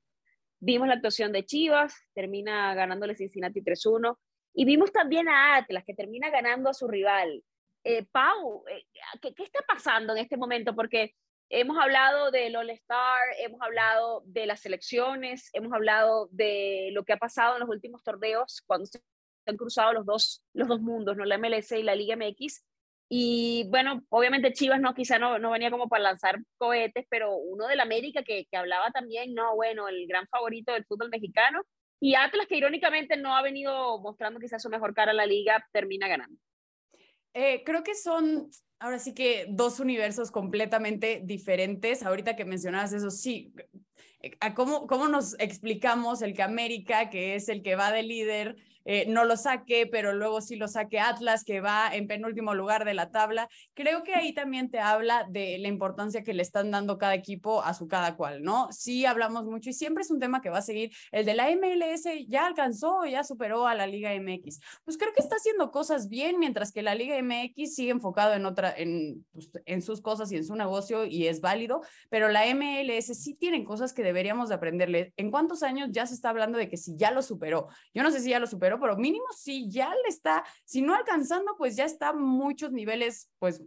vimos 0.59 0.87
la 0.87 0.93
actuación 0.93 1.31
de 1.31 1.43
Chivas, 1.43 1.95
termina 2.13 2.75
ganándole 2.75 3.15
Cincinnati 3.15 3.61
3-1, 3.61 4.15
y 4.53 4.65
vimos 4.65 4.91
también 4.91 5.27
a 5.27 5.55
Atlas, 5.55 5.83
que 5.83 5.95
termina 5.95 6.29
ganando 6.29 6.69
a 6.69 6.75
su 6.75 6.87
rival. 6.87 7.43
Eh, 7.83 8.05
Pau, 8.11 8.63
¿qué, 9.19 9.33
¿qué, 9.33 9.43
está 9.43 9.61
pasando 9.67 10.13
en 10.13 10.19
este 10.19 10.37
momento? 10.37 10.75
Porque 10.75 11.15
Hemos 11.53 11.77
hablado 11.77 12.31
del 12.31 12.55
All-Star, 12.55 13.19
hemos 13.39 13.61
hablado 13.61 14.23
de 14.25 14.45
las 14.45 14.61
selecciones, 14.61 15.49
hemos 15.51 15.73
hablado 15.73 16.29
de 16.31 16.91
lo 16.93 17.03
que 17.03 17.11
ha 17.11 17.17
pasado 17.17 17.55
en 17.55 17.59
los 17.59 17.69
últimos 17.69 18.05
torneos 18.05 18.63
cuando 18.65 18.85
se 18.85 19.01
han 19.45 19.57
cruzado 19.57 19.91
los 19.91 20.05
dos, 20.05 20.41
los 20.53 20.69
dos 20.69 20.79
mundos, 20.79 21.17
¿no? 21.17 21.25
la 21.25 21.37
MLS 21.37 21.73
y 21.73 21.83
la 21.83 21.93
Liga 21.93 22.15
MX. 22.15 22.63
Y 23.09 23.65
bueno, 23.67 24.01
obviamente 24.07 24.53
Chivas 24.53 24.79
no, 24.79 24.93
quizá 24.93 25.19
no, 25.19 25.39
no 25.39 25.51
venía 25.51 25.69
como 25.69 25.89
para 25.89 26.03
lanzar 26.03 26.39
cohetes, 26.57 27.05
pero 27.09 27.35
uno 27.35 27.67
del 27.67 27.81
América 27.81 28.23
que, 28.23 28.45
que 28.49 28.55
hablaba 28.55 28.89
también, 28.91 29.33
no, 29.33 29.53
bueno, 29.53 29.89
el 29.89 30.07
gran 30.07 30.25
favorito 30.29 30.71
del 30.71 30.85
fútbol 30.85 31.09
mexicano. 31.09 31.63
Y 31.99 32.15
Atlas, 32.15 32.47
que 32.47 32.55
irónicamente 32.55 33.17
no 33.17 33.35
ha 33.35 33.41
venido 33.41 33.99
mostrando 33.99 34.39
quizás 34.39 34.61
su 34.61 34.69
mejor 34.69 34.93
cara 34.93 35.11
a 35.11 35.15
la 35.15 35.25
liga, 35.25 35.67
termina 35.73 36.07
ganando. 36.07 36.39
Eh, 37.33 37.61
creo 37.65 37.83
que 37.83 37.93
son 37.93 38.49
ahora 38.81 38.97
sí 38.97 39.13
que 39.13 39.45
dos 39.47 39.79
universos 39.79 40.31
completamente 40.31 41.21
diferentes. 41.23 42.03
Ahorita 42.03 42.35
que 42.35 42.45
mencionabas 42.45 42.93
eso, 42.93 43.11
sí, 43.11 43.53
¿cómo, 44.55 44.87
cómo 44.87 45.07
nos 45.07 45.39
explicamos 45.39 46.23
el 46.23 46.33
que 46.33 46.41
América, 46.41 47.09
que 47.09 47.35
es 47.35 47.47
el 47.47 47.61
que 47.61 47.75
va 47.75 47.91
de 47.91 48.01
líder, 48.01 48.55
eh, 48.85 49.05
no 49.07 49.25
lo 49.25 49.37
saque, 49.37 49.87
pero 49.87 50.13
luego 50.13 50.41
sí 50.41 50.55
lo 50.55 50.67
saque 50.67 50.99
Atlas, 50.99 51.43
que 51.43 51.61
va 51.61 51.93
en 51.93 52.07
penúltimo 52.07 52.53
lugar 52.55 52.85
de 52.85 52.93
la 52.93 53.11
tabla. 53.11 53.47
Creo 53.73 54.03
que 54.03 54.13
ahí 54.15 54.33
también 54.33 54.69
te 54.69 54.79
habla 54.79 55.25
de 55.29 55.57
la 55.59 55.67
importancia 55.67 56.23
que 56.23 56.33
le 56.33 56.41
están 56.41 56.71
dando 56.71 56.97
cada 56.97 57.15
equipo 57.15 57.61
a 57.63 57.73
su 57.73 57.87
cada 57.87 58.15
cual, 58.15 58.43
¿no? 58.43 58.67
Sí 58.71 59.05
hablamos 59.05 59.45
mucho 59.45 59.69
y 59.69 59.73
siempre 59.73 60.01
es 60.03 60.11
un 60.11 60.19
tema 60.19 60.41
que 60.41 60.49
va 60.49 60.59
a 60.59 60.61
seguir. 60.61 60.91
El 61.11 61.25
de 61.25 61.33
la 61.33 61.49
MLS 61.51 62.03
ya 62.27 62.45
alcanzó, 62.45 63.05
ya 63.05 63.23
superó 63.23 63.67
a 63.67 63.75
la 63.75 63.87
Liga 63.87 64.13
MX. 64.13 64.59
Pues 64.83 64.97
creo 64.97 65.13
que 65.13 65.21
está 65.21 65.35
haciendo 65.35 65.71
cosas 65.71 66.09
bien, 66.09 66.39
mientras 66.39 66.71
que 66.71 66.81
la 66.81 66.95
Liga 66.95 67.21
MX 67.21 67.75
sigue 67.75 67.91
enfocado 67.91 68.33
en 68.33 68.45
otra, 68.45 68.73
en, 68.75 69.25
pues, 69.31 69.49
en 69.65 69.81
sus 69.81 70.01
cosas 70.01 70.31
y 70.31 70.37
en 70.37 70.45
su 70.45 70.55
negocio 70.55 71.05
y 71.05 71.27
es 71.27 71.41
válido, 71.41 71.81
pero 72.09 72.29
la 72.29 72.45
MLS 72.53 73.17
sí 73.17 73.35
tienen 73.35 73.65
cosas 73.65 73.93
que 73.93 74.03
deberíamos 74.03 74.49
de 74.49 74.55
aprenderle. 74.55 75.13
¿En 75.17 75.31
cuántos 75.31 75.63
años 75.63 75.89
ya 75.91 76.05
se 76.05 76.13
está 76.13 76.29
hablando 76.29 76.57
de 76.57 76.69
que 76.69 76.77
si 76.77 76.95
ya 76.95 77.11
lo 77.11 77.21
superó? 77.21 77.67
Yo 77.93 78.03
no 78.03 78.11
sé 78.11 78.19
si 78.19 78.29
ya 78.29 78.39
lo 78.39 78.47
superó 78.47 78.70
pero 78.79 78.95
mínimo 78.97 79.25
si 79.35 79.69
ya 79.69 79.89
le 79.89 80.07
está, 80.07 80.43
si 80.65 80.81
no 80.81 80.95
alcanzando, 80.95 81.55
pues 81.57 81.75
ya 81.75 81.85
está 81.85 82.13
muchos 82.13 82.71
niveles, 82.71 83.29
pues 83.39 83.61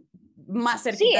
más 0.47 0.83
cerca. 0.83 0.97
Sí, 0.97 1.13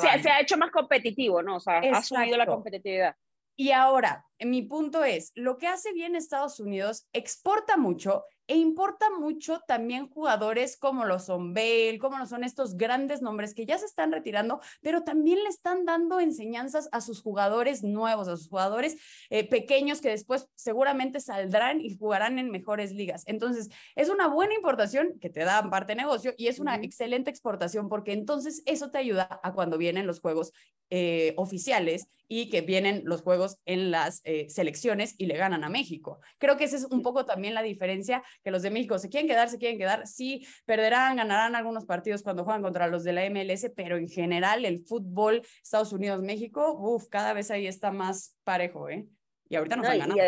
se, 0.00 0.30
ha 0.30 0.40
hecho 0.40 0.56
más 0.56 0.70
competitivo, 0.70 1.42
¿no? 1.42 1.56
O 1.56 1.60
sea, 1.60 1.78
ha 1.78 2.02
subido 2.02 2.36
la 2.36 2.46
competitividad. 2.46 3.16
Y 3.56 3.70
ahora, 3.72 4.26
mi 4.40 4.62
punto 4.62 5.04
es, 5.04 5.32
lo 5.34 5.58
que 5.58 5.68
hace 5.68 5.92
bien 5.92 6.16
Estados 6.16 6.58
Unidos 6.58 7.06
exporta 7.12 7.76
mucho 7.76 8.24
e 8.52 8.56
importa 8.56 9.06
mucho 9.08 9.60
también 9.66 10.10
jugadores 10.10 10.76
como 10.76 11.06
lo 11.06 11.18
son 11.18 11.54
Bale, 11.54 11.98
como 11.98 12.18
lo 12.18 12.26
son 12.26 12.44
estos 12.44 12.76
grandes 12.76 13.22
nombres 13.22 13.54
que 13.54 13.64
ya 13.64 13.78
se 13.78 13.86
están 13.86 14.12
retirando, 14.12 14.60
pero 14.82 15.04
también 15.04 15.42
le 15.42 15.48
están 15.48 15.86
dando 15.86 16.20
enseñanzas 16.20 16.90
a 16.92 17.00
sus 17.00 17.22
jugadores 17.22 17.82
nuevos, 17.82 18.28
a 18.28 18.36
sus 18.36 18.50
jugadores 18.50 18.98
eh, 19.30 19.48
pequeños 19.48 20.02
que 20.02 20.10
después 20.10 20.50
seguramente 20.54 21.18
saldrán 21.20 21.80
y 21.80 21.96
jugarán 21.96 22.38
en 22.38 22.50
mejores 22.50 22.92
ligas. 22.92 23.22
Entonces, 23.26 23.70
es 23.96 24.10
una 24.10 24.28
buena 24.28 24.52
importación 24.52 25.18
que 25.18 25.30
te 25.30 25.44
da 25.44 25.70
parte 25.70 25.92
de 25.92 26.02
negocio 26.02 26.34
y 26.36 26.48
es 26.48 26.58
una 26.58 26.74
excelente 26.74 27.30
exportación 27.30 27.88
porque 27.88 28.12
entonces 28.12 28.62
eso 28.66 28.90
te 28.90 28.98
ayuda 28.98 29.40
a 29.42 29.54
cuando 29.54 29.78
vienen 29.78 30.06
los 30.06 30.20
juegos 30.20 30.52
eh, 30.90 31.32
oficiales 31.38 32.06
y 32.34 32.48
que 32.48 32.62
vienen 32.62 33.02
los 33.04 33.20
juegos 33.20 33.58
en 33.66 33.90
las 33.90 34.22
eh, 34.24 34.48
selecciones 34.48 35.14
y 35.18 35.26
le 35.26 35.36
ganan 35.36 35.64
a 35.64 35.68
México. 35.68 36.18
Creo 36.38 36.56
que 36.56 36.64
esa 36.64 36.76
es 36.76 36.86
un 36.86 37.02
poco 37.02 37.26
también 37.26 37.52
la 37.52 37.60
diferencia 37.60 38.22
que 38.42 38.50
los 38.50 38.62
de 38.62 38.70
México 38.70 38.98
se 38.98 39.10
quieren 39.10 39.28
quedar, 39.28 39.50
se 39.50 39.58
quieren 39.58 39.76
quedar, 39.76 40.06
sí, 40.06 40.46
perderán, 40.64 41.16
ganarán 41.16 41.54
algunos 41.56 41.84
partidos 41.84 42.22
cuando 42.22 42.44
juegan 42.44 42.62
contra 42.62 42.86
los 42.86 43.04
de 43.04 43.12
la 43.12 43.28
MLS, 43.28 43.70
pero 43.76 43.98
en 43.98 44.08
general 44.08 44.64
el 44.64 44.80
fútbol 44.80 45.42
Estados 45.62 45.92
Unidos-México, 45.92 46.72
uff, 46.72 47.06
cada 47.10 47.34
vez 47.34 47.50
ahí 47.50 47.66
está 47.66 47.90
más 47.90 48.34
parejo, 48.44 48.88
¿eh? 48.88 49.06
Y 49.50 49.56
ahorita 49.56 49.76
nos 49.76 49.84
no, 49.84 49.92
han 49.92 49.98
ganado. 49.98 50.20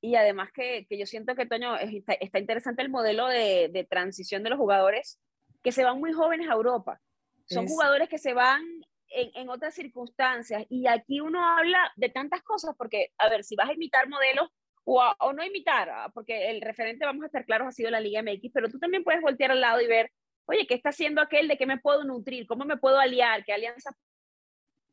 Y, 0.00 0.16
además 0.16 0.50
que, 0.52 0.86
que, 0.88 0.98
yo 0.98 1.06
siento 1.06 1.36
que, 1.36 1.46
Toño, 1.46 1.76
está, 1.76 2.14
está 2.14 2.40
interesante 2.40 2.82
el 2.82 2.90
modelo 2.90 3.28
de, 3.28 3.68
de, 3.72 3.84
transición 3.84 4.42
de 4.42 4.50
los 4.50 4.58
jugadores 4.58 5.20
que 5.62 5.70
se 5.70 5.84
van 5.84 6.00
muy 6.00 6.12
jóvenes 6.12 6.48
a 6.48 6.54
Europa. 6.54 7.00
Son 7.46 7.68
jugadores 7.68 8.08
que 8.08 8.18
se 8.18 8.34
van 8.34 8.62
en, 9.10 9.30
en, 9.34 9.48
otras 9.48 9.74
circunstancias. 9.74 10.64
Y 10.68 10.86
aquí 10.86 11.20
uno 11.20 11.46
habla 11.46 11.92
de 11.96 12.08
tantas 12.08 12.42
cosas, 12.42 12.74
porque, 12.76 13.12
a 13.18 13.28
ver, 13.28 13.44
si 13.44 13.56
vas 13.56 13.68
a 13.68 13.74
imitar 13.74 14.08
modelos, 14.08 14.50
o, 14.90 15.32
no 15.34 15.44
imitar, 15.44 15.90
ah, 15.90 16.10
porque 16.14 16.50
el 16.50 16.62
referente, 16.62 17.04
vamos 17.04 17.22
a 17.22 17.26
estar 17.26 17.44
claros, 17.44 17.68
ha 17.68 17.72
sido 17.72 17.90
la 17.90 18.00
Liga 18.00 18.22
MX, 18.22 18.50
pero 18.54 18.70
tú 18.70 18.78
también 18.78 19.04
puedes 19.04 19.20
voltear 19.20 19.50
al 19.50 19.60
lado 19.60 19.82
y 19.82 19.86
ver, 19.86 20.10
oye, 20.46 20.66
¿qué 20.66 20.74
está 20.74 20.88
haciendo 20.88 21.20
aquel? 21.20 21.46
¿De 21.46 21.58
qué 21.58 21.66
me 21.66 21.78
puedo 21.78 22.04
nutrir? 22.04 22.46
¿Cómo 22.46 22.64
me 22.64 22.78
puedo 22.78 22.98
aliar? 22.98 23.44
¿Qué 23.44 23.52
alianza 23.52 23.90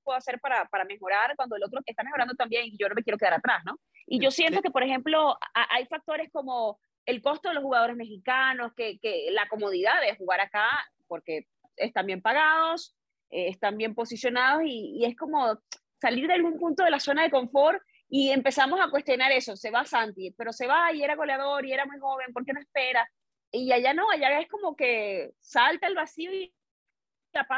puedo 0.04 0.18
hacer 0.18 0.40
para, 0.40 0.66
para 0.66 0.84
mejorar 0.84 1.36
cuando 1.38 1.56
el 1.56 1.64
otro 1.64 1.80
está 1.86 2.04
mejorando 2.04 2.36
también 2.36 2.66
y 2.66 2.78
yo 2.78 2.90
no 2.90 2.96
me 2.96 3.04
quiero 3.04 3.18
quedar 3.18 3.36
atrás, 3.36 3.64
¿no? 3.66 3.80
Y 4.06 4.20
yo 4.20 4.32
siento 4.32 4.62
que, 4.62 4.70
por 4.70 4.84
ejemplo, 4.84 5.38
hay 5.54 5.86
factores 5.88 6.30
como 6.32 6.78
el 7.06 7.22
costo 7.22 7.48
de 7.48 7.56
los 7.56 7.64
jugadores 7.64 7.96
mexicanos, 7.96 8.74
que, 8.76 9.00
que 9.00 9.30
la 9.32 9.48
comodidad 9.48 10.02
de 10.02 10.16
jugar 10.18 10.42
acá, 10.42 10.68
porque 11.08 11.48
están 11.78 12.06
bien 12.06 12.22
pagados, 12.22 12.96
eh, 13.36 13.50
están 13.50 13.78
bien 13.78 13.94
posicionados 13.94 14.64
y, 14.66 15.04
es 15.04 15.16
como 15.18 15.60
salir 16.00 16.28
de 16.28 16.34
algún 16.34 16.58
punto 16.58 16.84
de 16.84 16.92
la 16.92 17.00
zona 17.00 17.24
de 17.24 17.30
confort 17.30 17.82
Y 18.08 18.30
empezamos 18.30 18.80
a 18.80 18.90
cuestionar 18.90 19.32
eso, 19.34 19.58
se 19.58 19.72
va 19.72 19.84
Santi, 19.84 20.32
pero 20.38 20.54
se 20.54 20.68
va 20.68 20.94
y 20.94 21.04
era 21.04 21.16
goleador 21.16 21.66
y 21.66 21.74
era 21.74 21.86
muy 21.86 22.00
joven, 22.00 22.32
¿por 22.32 22.46
qué 22.46 22.54
no 22.54 22.62
espera? 22.62 23.10
Y 23.52 23.72
allá 23.74 23.94
no, 23.94 24.10
allá 24.10 24.40
es 24.40 24.48
como 24.48 24.76
que 24.76 25.32
salta 25.42 25.88
el 25.88 25.96
vacío 25.96 26.34
y 26.34 26.54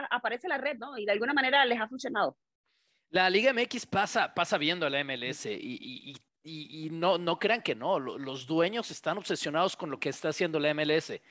aparece 0.09 0.47
la 0.47 0.57
red, 0.57 0.77
¿no? 0.77 0.97
Y 0.97 1.05
de 1.05 1.11
alguna 1.11 1.33
manera 1.33 1.63
les 1.65 1.79
ha 1.79 1.87
funcionado. 1.87 2.37
La 3.09 3.29
Liga 3.29 3.53
MX 3.53 3.85
pasa, 3.85 4.33
pasa 4.33 4.57
viendo 4.57 4.89
la 4.89 5.03
MLS 5.03 5.45
y, 5.45 6.15
y, 6.43 6.89
no, 6.89 7.17
no 7.17 7.37
crean 7.37 7.61
que 7.61 7.75
no, 7.75 7.99
los 7.99 8.47
dueños 8.47 8.89
están 8.89 9.17
obsesionados 9.17 9.75
con 9.75 9.91
lo 9.91 9.99
que 9.99 10.09
está 10.09 10.29
haciendo 10.29 10.59
la 10.59 10.73
MLS. 10.73 11.21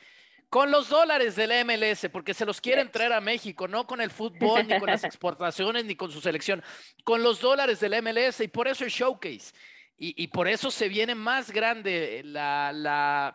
Con 0.49 0.71
los 0.71 0.89
dólares 0.89 1.35
de 1.37 1.47
la 1.47 1.65
MLS, 1.65 2.09
porque 2.13 2.33
se 2.33 2.47
los 2.47 2.61
quieren 2.61 2.91
traer 2.91 3.13
a 3.13 3.21
México, 3.21 3.67
no 3.67 3.87
con 3.87 4.01
el 4.01 4.11
fútbol, 4.11 4.67
ni 4.67 4.79
con 4.79 4.89
las 4.89 5.05
exportaciones, 5.05 5.85
ni 5.85 5.97
con 5.97 6.11
su 6.11 6.21
selección, 6.21 6.63
con 7.05 7.23
los 7.23 7.41
dólares 7.41 7.81
de 7.81 7.89
la 7.89 8.01
MLS 8.01 8.41
y 8.41 8.49
por 8.49 8.69
eso 8.69 8.85
el 8.85 8.91
showcase. 8.91 9.53
Y, 9.99 10.27
por 10.27 10.47
eso 10.47 10.71
se 10.71 10.89
viene 10.89 11.15
más 11.15 11.51
grande 11.51 12.21
la, 12.23 12.71
la, 12.71 13.35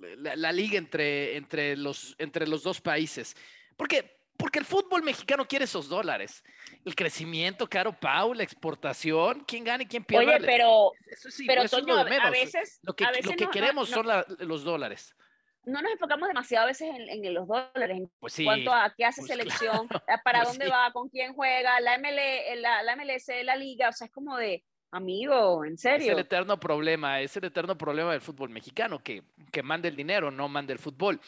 la, 0.00 0.50
liga 0.50 0.76
entre, 0.76 1.36
entre, 1.36 1.76
los, 1.76 2.16
entre 2.18 2.48
los 2.48 2.64
dos 2.64 2.80
países. 2.80 3.36
Porque 3.76 4.20
porque 4.42 4.58
el 4.58 4.64
fútbol 4.64 5.04
mexicano 5.04 5.46
quiere 5.46 5.66
esos 5.66 5.88
dólares. 5.88 6.42
El 6.84 6.96
crecimiento, 6.96 7.68
Caro 7.68 7.92
Pau, 7.92 8.34
la 8.34 8.42
exportación, 8.42 9.44
quién 9.46 9.62
gana 9.62 9.84
y 9.84 9.86
quién 9.86 10.02
pierde. 10.02 10.26
Oye, 10.26 10.44
pero, 10.44 10.90
eso 11.06 11.30
sí, 11.30 11.46
pero 11.46 11.62
a 11.62 12.30
veces 12.30 12.80
lo 12.82 12.92
que, 12.92 13.04
lo 13.22 13.36
que 13.36 13.48
queremos 13.48 13.88
son 13.88 14.04
los 14.40 14.64
dólares. 14.64 15.14
No 15.64 15.80
nos 15.80 15.92
enfocamos 15.92 16.28
demasiado 16.28 16.64
a 16.64 16.68
veces 16.68 16.90
en, 16.94 17.34
los 17.34 17.46
dólares, 17.46 17.98
en 17.98 18.10
pues 18.18 18.40
cuanto 18.42 18.72
a 18.72 18.92
qué 18.96 19.04
hace 19.04 19.20
pues 19.20 19.30
selección, 19.30 19.88
para 20.24 20.42
pues 20.42 20.48
dónde 20.48 20.68
va, 20.68 20.92
con 20.92 21.08
quién 21.08 21.34
juega, 21.34 21.80
la, 21.80 21.98
ML, 21.98 22.60
la, 22.60 22.82
la 22.82 22.96
MLS, 22.96 23.28
la 23.44 23.56
liga, 23.56 23.88
o 23.88 23.92
sea, 23.92 24.06
es 24.06 24.12
como 24.12 24.36
de, 24.36 24.64
amigo, 24.90 25.64
en 25.64 25.78
serio. 25.78 26.06
Es 26.06 26.12
el 26.12 26.18
eterno 26.20 26.60
problema, 26.60 27.20
es 27.20 27.36
el 27.36 27.44
eterno 27.44 27.76
problema 27.76 28.12
del 28.12 28.20
fútbol 28.20 28.50
mexicano, 28.50 29.02
que, 29.02 29.22
que 29.50 29.62
mande 29.62 29.88
el 29.88 29.96
dinero, 29.96 30.30
no 30.30 30.48
mande 30.48 30.72
el 30.72 30.78
fútbol 30.78 31.20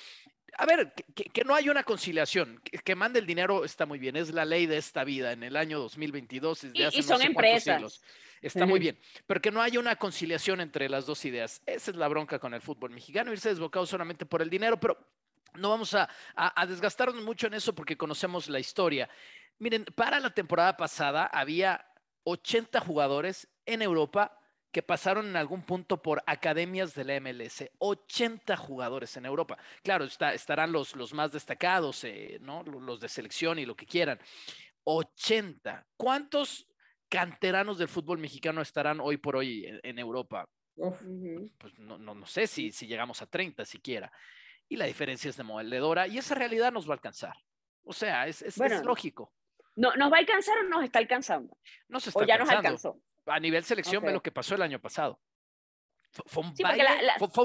a 0.57 0.67
ver, 0.67 0.93
que, 0.93 1.45
no 1.45 1.55
hay 1.55 1.69
una 1.69 1.85
conciliación, 1.85 2.61
que, 2.61 2.95
mande 2.95 3.19
el 3.19 3.27
dinero 3.27 3.64
está 3.64 3.87
muy 3.87 3.99
bien, 3.99 4.17
es 4.17 4.33
la 4.33 4.45
ley 4.45 4.67
de 4.67 4.77
esta 4.77 5.05
vida 5.05 5.33
en 5.33 5.43
el 5.43 5.57
año 5.57 5.79
2022, 5.79 6.62
desde 6.62 6.87
hace 6.87 6.99
y 6.99 7.03
son 7.03 7.23
empresas. 7.23 7.77
Siglos. 7.77 8.03
Está 8.40 8.67
muy 8.67 8.79
bien, 8.79 8.99
pero 9.27 9.40
que 9.40 9.51
no 9.51 9.62
haya 9.62 9.81
una 9.81 9.97
conciliación 9.97 10.61
entre 10.61 10.90
las 10.90 11.07
dos 11.07 11.25
ideas. 11.25 11.62
Esa 11.64 11.90
es 11.90 11.97
la 11.97 12.09
bronca 12.09 12.38
con 12.38 12.53
el 12.53 12.61
fútbol 12.61 12.90
mexicano, 12.90 13.33
irse 13.33 13.49
desbocado 13.49 13.87
solamente 13.87 14.27
por 14.27 14.43
el 14.43 14.51
dinero, 14.51 14.79
pero 14.79 14.99
no 15.55 15.71
vamos 15.71 15.95
a, 15.95 16.11
a 16.35 16.67
desgastarnos 16.67 17.23
mucho 17.23 17.47
en 17.47 17.55
eso 17.55 17.75
porque 17.75 17.97
conocemos 17.97 18.51
la 18.51 18.61
historia. 18.61 19.09
Miren, 19.59 19.87
para 19.95 20.21
la 20.21 20.35
temporada 20.35 20.77
pasada 20.77 21.25
había 21.27 21.87
80 22.25 22.81
jugadores 22.81 23.49
en 23.64 23.81
Europa 23.81 24.38
que 24.75 24.83
pasaron 24.83 25.29
en 25.29 25.37
algún 25.37 25.63
punto 25.63 26.03
por 26.03 26.21
academias 26.27 26.97
de 26.97 27.05
la 27.05 27.21
MLS. 27.21 27.71
80 27.79 28.57
jugadores 28.57 29.17
en 29.17 29.25
Europa. 29.25 29.57
Claro, 29.85 30.05
está, 30.05 30.35
estarán 30.35 30.73
los, 30.73 30.97
los 30.97 31.15
más 31.15 31.31
destacados, 31.31 32.03
eh, 32.03 32.39
¿no? 32.41 32.65
los 32.65 32.99
de 32.99 33.09
selección 33.09 33.61
y 33.61 33.67
lo 33.67 33.77
que 33.77 33.87
quieran. 33.87 34.19
80. 34.83 35.87
¿Cuántos 35.97 36.67
canteranos 37.09 37.79
del 37.79 37.87
fútbol 37.87 38.19
mexicano 38.19 38.63
estarán 38.63 38.99
hoy 38.99 39.17
por 39.17 39.37
hoy 39.37 39.65
en, 39.85 39.97
Europa? 40.01 40.49
Pues 40.75 41.79
no, 41.79 41.97
no, 41.97 42.13
no, 42.17 42.27
sé 42.27 42.49
si, 42.49 42.73
si 42.73 42.89
llegamos 42.89 43.23
a 43.23 43.27
30 43.27 43.65
siquiera. 43.65 44.11
Y 44.69 44.75
la 44.75 44.87
diferencia 44.87 45.31
es 45.31 45.37
demoledora 45.37 46.09
y 46.09 46.19
esa 46.19 46.35
realidad 46.35 46.73
nos 46.73 46.89
va 46.89 46.95
a 46.95 46.97
alcanzar. 46.97 47.37
O 47.85 47.93
sea, 47.93 48.27
es, 48.27 48.43
es, 48.43 48.59
lógico. 48.85 49.33
No, 49.77 49.95
¿Nos 49.95 50.11
va 50.11 50.17
a 50.17 50.21
alcanzar 50.21 50.59
o 50.59 50.63
nos 50.65 50.83
está 50.83 50.99
alcanzando? 50.99 51.57
Nos 51.87 52.09
está 52.09 52.19
o 52.19 52.27
ya 52.27 52.39
nos 52.39 52.49
alcanzó 52.49 53.01
a 53.27 53.41
nivel 53.41 53.65
selección 53.65 54.03
ve 54.05 54.13
lo 54.13 54.23
que 54.23 54.33
pasó 54.33 54.55
el 54.55 54.63
año 54.63 54.81
pasado. 54.81 55.21
Fue, 56.27 56.45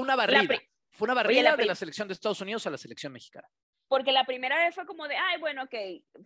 una 0.00 0.14
barrida. 0.14 0.60
fue 0.90 1.06
una 1.06 1.14
barrida 1.14 1.56
de 1.56 1.64
la 1.64 1.74
selección 1.74 2.06
de 2.06 2.14
Estados 2.14 2.40
Unidos 2.40 2.66
a 2.66 2.70
la 2.70 2.78
selección 2.78 3.12
mexicana. 3.12 3.48
Porque 3.88 4.12
la 4.12 4.24
primera 4.24 4.56
vez 4.56 4.72
fue 4.72 4.86
como 4.86 5.08
de, 5.08 5.16
ay, 5.16 5.40
bueno, 5.40 5.64
ok, 5.64 5.74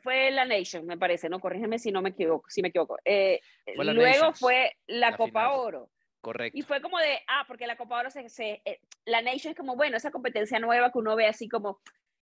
fue 0.02 0.30
la 0.30 0.44
Nation, 0.44 0.84
me 0.84 0.98
parece, 0.98 1.30
¿no? 1.30 1.40
Corrígeme 1.40 1.78
si 1.78 1.90
no 1.90 2.02
me 2.02 2.10
equivoco, 2.10 2.50
si 2.50 2.60
me 2.60 2.68
equivoco. 2.68 2.98
Eh, 3.02 3.40
luego 3.76 4.34
fue 4.34 4.76
la, 4.86 5.16
Copa 5.16 5.52
Oro. 5.52 5.90
Correcto. 6.20 6.58
Y 6.58 6.62
fue 6.62 6.82
como 6.82 6.98
de, 6.98 7.22
ah, 7.26 7.44
porque 7.48 7.66
la 7.66 7.76
Copa 7.76 8.00
Oro 8.00 8.10
se, 8.10 8.28
se 8.28 8.60
eh, 8.66 8.80
la 9.06 9.22
Nation 9.22 9.52
es 9.52 9.56
como, 9.56 9.76
bueno, 9.76 9.96
esa 9.96 10.10
competencia 10.10 10.58
nueva 10.58 10.92
que 10.92 10.98
uno 10.98 11.16
ve 11.16 11.26
así 11.26 11.48
como, 11.48 11.80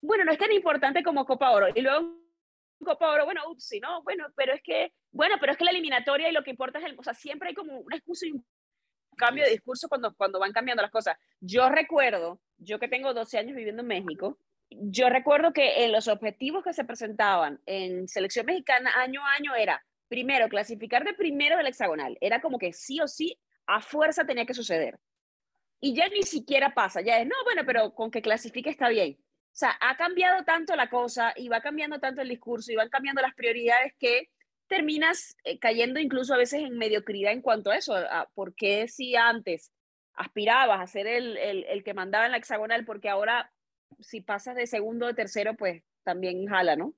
bueno, 0.01 0.25
no 0.25 0.33
es 0.33 0.39
tan 0.39 0.53
importante 0.53 1.03
como 1.03 1.27
Copa 1.27 1.51
Oro. 1.51 1.69
Y 1.75 1.83
luego 1.83 2.17
Oro, 2.81 3.25
bueno, 3.25 3.43
ups, 3.51 3.67
sí, 3.67 3.81
no, 3.81 4.03
bueno, 4.03 4.27
pero 4.37 4.55
es 4.55 4.63
que, 4.63 4.93
bueno, 5.11 5.37
pero 5.41 5.53
es 5.53 5.59
que 5.59 5.65
la 5.65 5.71
eliminatoria 5.71 6.29
y 6.29 6.33
lo 6.33 6.43
que 6.43 6.51
importa 6.51 6.79
es 6.79 6.85
el, 6.85 6.99
o 6.99 7.03
sea, 7.03 7.15
siempre 7.15 7.49
hay 7.49 7.55
como 7.55 7.79
una 7.79 7.97
excusa 7.97 8.27
y 8.27 8.33
un 8.33 8.45
cambio 9.17 9.45
de 9.45 9.51
discurso 9.51 9.89
cuando, 9.89 10.15
cuando 10.15 10.39
van 10.39 10.53
cambiando 10.53 10.83
las 10.83 10.93
cosas. 10.93 11.17
Yo 11.41 11.69
recuerdo, 11.69 12.41
yo 12.57 12.79
que 12.79 12.89
tengo 12.89 13.13
12 13.13 13.39
años 13.39 13.57
viviendo 13.57 13.83
en 13.83 13.89
México, 13.89 14.39
yo 14.71 15.09
recuerdo 15.09 15.53
que 15.53 15.85
en 15.85 15.93
los 15.93 16.09
objetivos 16.09 16.63
que 16.63 16.73
se 16.73 16.85
presentaban 16.85 17.61
en 17.67 18.07
selección 18.07 18.47
mexicana 18.47 18.93
año 19.01 19.25
a 19.25 19.33
año 19.33 19.55
era, 19.55 19.85
primero, 20.09 20.49
clasificar 20.49 21.05
de 21.05 21.15
primero 21.15 21.57
del 21.57 21.67
hexagonal. 21.67 22.17
Era 22.21 22.41
como 22.41 22.59
que 22.59 22.73
sí 22.73 23.01
o 23.01 23.09
sí, 23.09 23.39
a 23.67 23.81
fuerza 23.81 24.25
tenía 24.25 24.47
que 24.47 24.55
suceder. 24.55 24.99
Y 25.81 25.95
ya 25.95 26.09
ni 26.09 26.23
siquiera 26.23 26.75
pasa, 26.75 27.01
ya 27.01 27.19
es, 27.19 27.27
no, 27.27 27.37
bueno, 27.45 27.63
pero 27.65 27.95
con 27.95 28.11
que 28.11 28.23
clasifique 28.23 28.71
está 28.71 28.89
bien. 28.89 29.19
O 29.59 29.61
sea, 29.61 29.77
ha 29.81 29.97
cambiado 29.97 30.45
tanto 30.45 30.77
la 30.77 30.89
cosa 30.89 31.33
y 31.35 31.49
va 31.49 31.61
cambiando 31.61 31.99
tanto 31.99 32.23
el 32.23 32.29
discurso 32.29 32.71
y 32.71 32.77
van 32.77 32.91
cambiando 32.91 33.21
las 33.21 33.35
prioridades 33.35 33.93
que 33.99 34.29
terminas 34.69 35.37
eh, 35.43 35.59
cayendo 35.59 35.99
incluso 35.99 36.33
a 36.33 36.37
veces 36.37 36.61
en 36.61 36.79
mediocridad 36.79 37.33
en 37.33 37.43
cuanto 37.43 37.73
a 37.73 37.77
eso. 37.77 37.97
A 37.97 38.31
¿Por 38.35 38.55
qué 38.55 38.87
si 38.87 39.17
antes 39.17 39.73
aspirabas 40.15 40.81
a 40.81 40.87
ser 40.87 41.09
el, 41.09 41.37
el, 41.37 41.65
el, 41.65 41.83
que 41.83 41.93
mandaba 41.93 42.27
en 42.27 42.31
la 42.31 42.39
hexagonal? 42.39 42.85
Porque 42.85 43.09
ahora 43.09 43.53
si 43.99 44.21
pasas 44.21 44.55
de 44.55 44.69
segundo 44.69 45.07
o 45.07 45.15
tercero, 45.17 45.57
pues 45.57 45.83
también 46.05 46.47
jala, 46.47 46.77
¿no? 46.77 46.95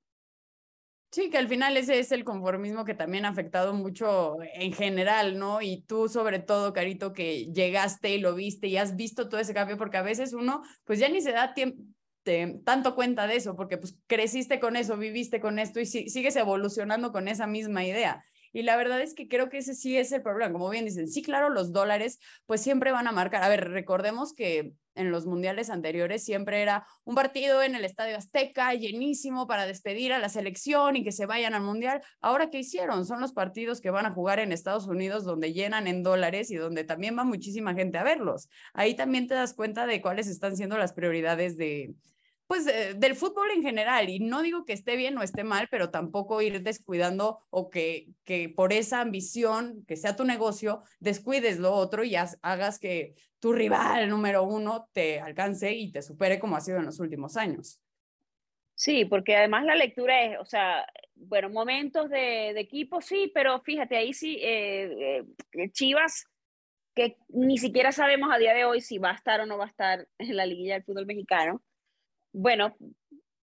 Sí, 1.12 1.31
que 1.31 1.38
al 1.38 1.49
final 1.49 1.79
ese 1.79 1.99
es 1.99 2.12
el 2.12 2.25
conformismo 2.25 2.85
que 2.85 2.92
también 2.92 3.25
ha 3.25 3.31
afectado 3.31 3.73
mucho 3.73 4.37
en 4.53 4.75
general, 4.75 5.38
¿no? 5.38 5.62
Y 5.62 5.81
tú 5.87 6.11
sobre 6.11 6.40
todo, 6.40 6.75
Carito, 6.75 7.14
que 7.14 7.46
llegaste 7.46 8.11
y 8.11 8.20
lo 8.20 8.35
viste 8.35 8.66
y 8.66 8.77
has 8.77 8.96
visto 8.96 9.31
todo 9.31 9.40
ese 9.40 9.55
cambio, 9.55 9.79
porque 9.79 9.96
a 9.96 10.03
veces 10.03 10.35
uno 10.35 10.62
pues 10.85 10.99
ya 10.99 11.09
ni 11.09 11.23
se 11.23 11.33
da 11.33 11.55
tiempo, 11.55 11.83
tanto 12.65 12.95
cuenta 12.95 13.27
de 13.27 13.37
eso, 13.37 13.57
porque 13.57 13.79
pues 13.79 13.99
creciste 14.07 14.61
con 14.61 14.77
eso, 14.77 14.97
viviste 14.97 15.41
con 15.41 15.59
esto 15.59 15.81
y 15.81 15.87
sigues 15.87 16.37
evolucionando 16.37 17.13
con 17.13 17.29
esa 17.29 17.47
misma 17.47 17.85
idea. 17.85 18.25
Y 18.53 18.63
la 18.63 18.77
verdad 18.77 19.01
es 19.01 19.15
que 19.15 19.29
creo 19.29 19.49
que 19.49 19.59
ese 19.59 19.75
sí 19.75 19.97
es 19.97 20.11
el 20.13 20.23
problema. 20.23 20.53
Como 20.53 20.71
bien 20.71 20.85
dicen, 20.85 21.09
sí, 21.09 21.23
claro, 21.23 21.51
los 21.51 21.73
dólares 21.73 22.19
pues 22.47 22.61
siempre 22.61 22.93
van 22.93 23.07
a 23.07 23.13
marcar. 23.13 23.43
A 23.45 23.49
ver, 23.49 23.71
recordemos 23.71 24.35
que 24.35 24.73
en 24.97 25.13
los 25.13 25.25
mundiales 25.25 25.71
anteriores 25.71 26.25
siempre 26.25 26.61
era 26.61 26.85
un 27.05 27.15
partido 27.15 27.63
en 27.63 27.77
el 27.77 27.85
Estadio 27.85 28.17
Azteca 28.17 28.75
llenísimo 28.75 29.47
para 29.47 29.67
despedir 29.67 30.13
a 30.13 30.19
la 30.19 30.29
selección 30.29 30.97
y 30.97 31.05
que 31.05 31.13
se 31.13 31.27
vayan 31.27 31.55
al 31.55 31.63
mundial. 31.63 32.03
Ahora, 32.21 32.51
¿qué 32.51 32.59
hicieron? 32.59 33.07
Son 33.07 33.21
los 33.21 33.33
partidos 33.33 33.81
que 33.81 33.91
van 33.91 34.07
a 34.07 34.13
jugar 34.13 34.41
en 34.41 34.51
Estados 34.53 34.89
Unidos 34.89 35.25
donde 35.25 35.53
llenan 35.53 35.87
en 35.87 36.03
dólares 36.03 36.51
y 36.51 36.57
donde 36.57 36.83
también 36.85 37.17
va 37.17 37.25
muchísima 37.25 37.75
gente 37.75 37.99
a 37.99 38.03
verlos. 38.03 38.49
Ahí 38.75 38.95
también 38.95 39.29
te 39.29 39.35
das 39.35 39.55
cuenta 39.55 39.87
de 39.87 40.03
cuáles 40.03 40.27
están 40.27 40.57
siendo 40.57 40.77
las 40.77 40.93
prioridades 40.93 41.57
de, 41.57 41.95
pues 42.51 42.67
eh, 42.67 42.95
del 42.97 43.15
fútbol 43.15 43.49
en 43.53 43.63
general. 43.63 44.09
Y 44.09 44.19
no 44.19 44.43
digo 44.43 44.65
que 44.65 44.73
esté 44.73 44.97
bien 44.97 45.17
o 45.17 45.23
esté 45.23 45.45
mal, 45.45 45.69
pero 45.71 45.91
tampoco 45.91 46.43
ir 46.43 46.65
descuidando 46.65 47.47
o 47.49 47.71
que, 47.71 48.09
que 48.25 48.49
por 48.49 48.73
esa 48.73 49.01
ambición, 49.01 49.85
que 49.87 49.95
sea 49.95 50.17
tu 50.17 50.25
negocio, 50.25 50.83
descuides 50.99 51.61
lo 51.61 51.73
otro 51.73 52.03
y 52.03 52.17
hagas 52.17 52.81
que 52.81 53.15
tu 53.39 53.53
rival 53.53 54.09
número 54.09 54.43
uno 54.43 54.89
te 54.93 55.21
alcance 55.21 55.75
y 55.75 55.93
te 55.93 56.03
supere 56.03 56.41
como 56.41 56.57
ha 56.57 56.61
sido 56.61 56.79
en 56.79 56.87
los 56.87 56.99
últimos 56.99 57.37
años. 57.37 57.81
Sí, 58.75 59.05
porque 59.05 59.37
además 59.37 59.65
la 59.65 59.77
lectura 59.77 60.25
es, 60.25 60.37
o 60.41 60.45
sea, 60.45 60.85
bueno, 61.15 61.51
momentos 61.51 62.11
de, 62.11 62.51
de 62.53 62.61
equipo, 62.61 63.01
sí, 63.01 63.31
pero 63.33 63.61
fíjate, 63.61 63.97
ahí 63.97 64.13
sí, 64.13 64.41
eh, 64.43 65.23
eh, 65.53 65.71
Chivas, 65.71 66.25
que 66.97 67.17
ni 67.29 67.59
siquiera 67.59 67.93
sabemos 67.93 68.29
a 68.33 68.39
día 68.39 68.55
de 68.55 68.65
hoy 68.65 68.81
si 68.81 68.99
va 68.99 69.13
a 69.13 69.15
estar 69.15 69.41
o 69.41 69.47
no 69.47 69.57
va 69.57 69.67
a 69.67 69.69
estar 69.69 70.09
en 70.19 70.35
la 70.35 70.47
liguilla 70.47 70.75
del 70.75 70.83
fútbol 70.83 71.07
mexicano, 71.07 71.63
bueno, 72.33 72.77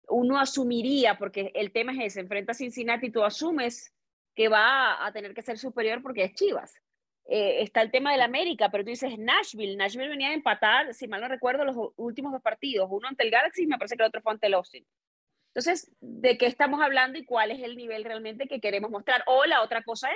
uno 0.09 0.39
asumiría, 0.39 1.19
porque 1.19 1.53
el 1.55 1.73
tema 1.73 1.93
es 1.93 2.13
ese, 2.13 2.21
enfrenta 2.21 2.53
a 2.53 2.55
Cincinnati, 2.55 3.11
tú 3.11 3.23
asumes 3.25 3.95
que 4.35 4.49
va 4.49 5.05
a 5.05 5.13
tener 5.13 5.35
que 5.35 5.43
ser 5.43 5.59
superior 5.59 6.03
porque 6.03 6.25
es 6.25 6.35
Chivas. 6.35 6.81
Eh, 7.31 7.63
está 7.63 7.83
el 7.83 7.91
tema 7.91 8.13
del 8.13 8.23
América, 8.23 8.71
pero 8.71 8.85
tú 8.85 8.91
dices 8.91 9.19
Nashville. 9.19 9.77
Nashville 9.77 10.09
venía 10.09 10.29
a 10.29 10.35
empatar, 10.35 10.95
si 10.95 11.07
mal 11.09 11.21
no 11.21 11.29
recuerdo, 11.29 11.65
los 11.65 11.77
últimos 11.97 12.33
dos 12.33 12.41
partidos, 12.41 12.89
uno 12.91 13.09
ante 13.09 13.25
el 13.25 13.31
Galaxy 13.31 13.65
y 13.65 13.67
me 13.67 13.77
parece 13.77 13.97
que 13.97 14.03
el 14.03 14.09
otro 14.09 14.23
fue 14.23 14.33
ante 14.33 14.47
el 14.47 14.55
Austin. 14.55 14.87
Entonces, 15.49 15.93
¿de 16.01 16.39
qué 16.39 16.47
estamos 16.47 16.81
hablando 16.81 17.19
y 17.19 17.25
cuál 17.25 17.51
es 17.51 17.61
el 17.61 17.77
nivel 17.77 18.05
realmente 18.05 18.47
que 18.47 18.61
queremos 18.61 18.91
mostrar? 18.91 19.25
O 19.27 19.45
la 19.45 19.63
otra 19.63 19.83
cosa 19.83 20.09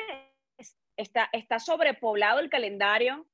es, 0.57 0.79
está, 0.97 1.29
está 1.33 1.59
sobrepoblado 1.59 2.41
el 2.41 2.49
calendario 2.49 3.27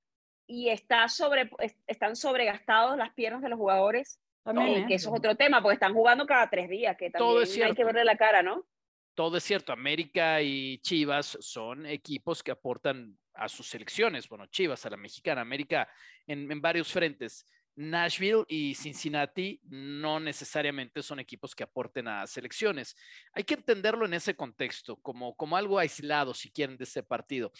y 0.47 0.71
está 0.71 1.07
sobre, 1.09 1.51
están 1.87 2.17
sobregastados 2.17 2.97
las 2.97 3.13
piernas 3.13 3.43
de 3.43 3.51
los 3.51 3.59
jugadores 3.59 4.19
eh, 4.57 4.85
que 4.87 4.95
eso 4.95 5.11
es 5.11 5.19
otro 5.19 5.37
tema, 5.37 5.63
porque 5.63 5.75
están 5.75 5.95
jugando 5.95 6.27
cada 6.27 6.49
tres 6.49 6.69
días, 6.69 6.97
que 6.97 7.11
también 7.11 7.63
hay 7.65 7.75
que 7.75 7.85
verle 7.85 8.05
la 8.05 8.17
cara, 8.17 8.43
¿no? 8.43 8.67
Todo 9.15 9.37
es 9.37 9.45
cierto. 9.45 9.73
América 9.73 10.41
y 10.43 10.79
Chivas 10.79 11.39
son 11.41 11.87
equipos 11.87 12.43
que 12.43 12.53
aportan 12.53 13.19
a 13.35 13.49
sus 13.49 13.69
selecciones, 13.69 14.29
bueno, 14.29 14.47
Chivas, 14.47 14.85
a 14.87 14.91
la 14.91 14.97
mexicana, 14.97 15.41
América 15.41 15.89
en, 16.27 16.51
en 16.51 16.61
varios 16.61 16.93
frentes. 16.93 17.45
Nashville 17.79 18.45
y 18.49 18.75
Cincinnati 18.75 19.61
no 19.69 20.19
necesariamente 20.19 21.01
son 21.01 21.21
equipos 21.21 21.55
que 21.55 21.63
aporten 21.63 22.09
a 22.09 22.27
selecciones. 22.27 22.97
Hay 23.33 23.45
que 23.45 23.55
entenderlo 23.55 24.05
en 24.05 24.15
ese 24.15 24.35
contexto, 24.35 24.97
como, 24.97 25.37
como 25.37 25.57
algo 25.57 25.79
aislado, 25.79 26.35
si 26.35 26.51
quieren, 26.51 26.77
de 26.77 26.83
ese 26.83 27.05
partido. 27.05 27.53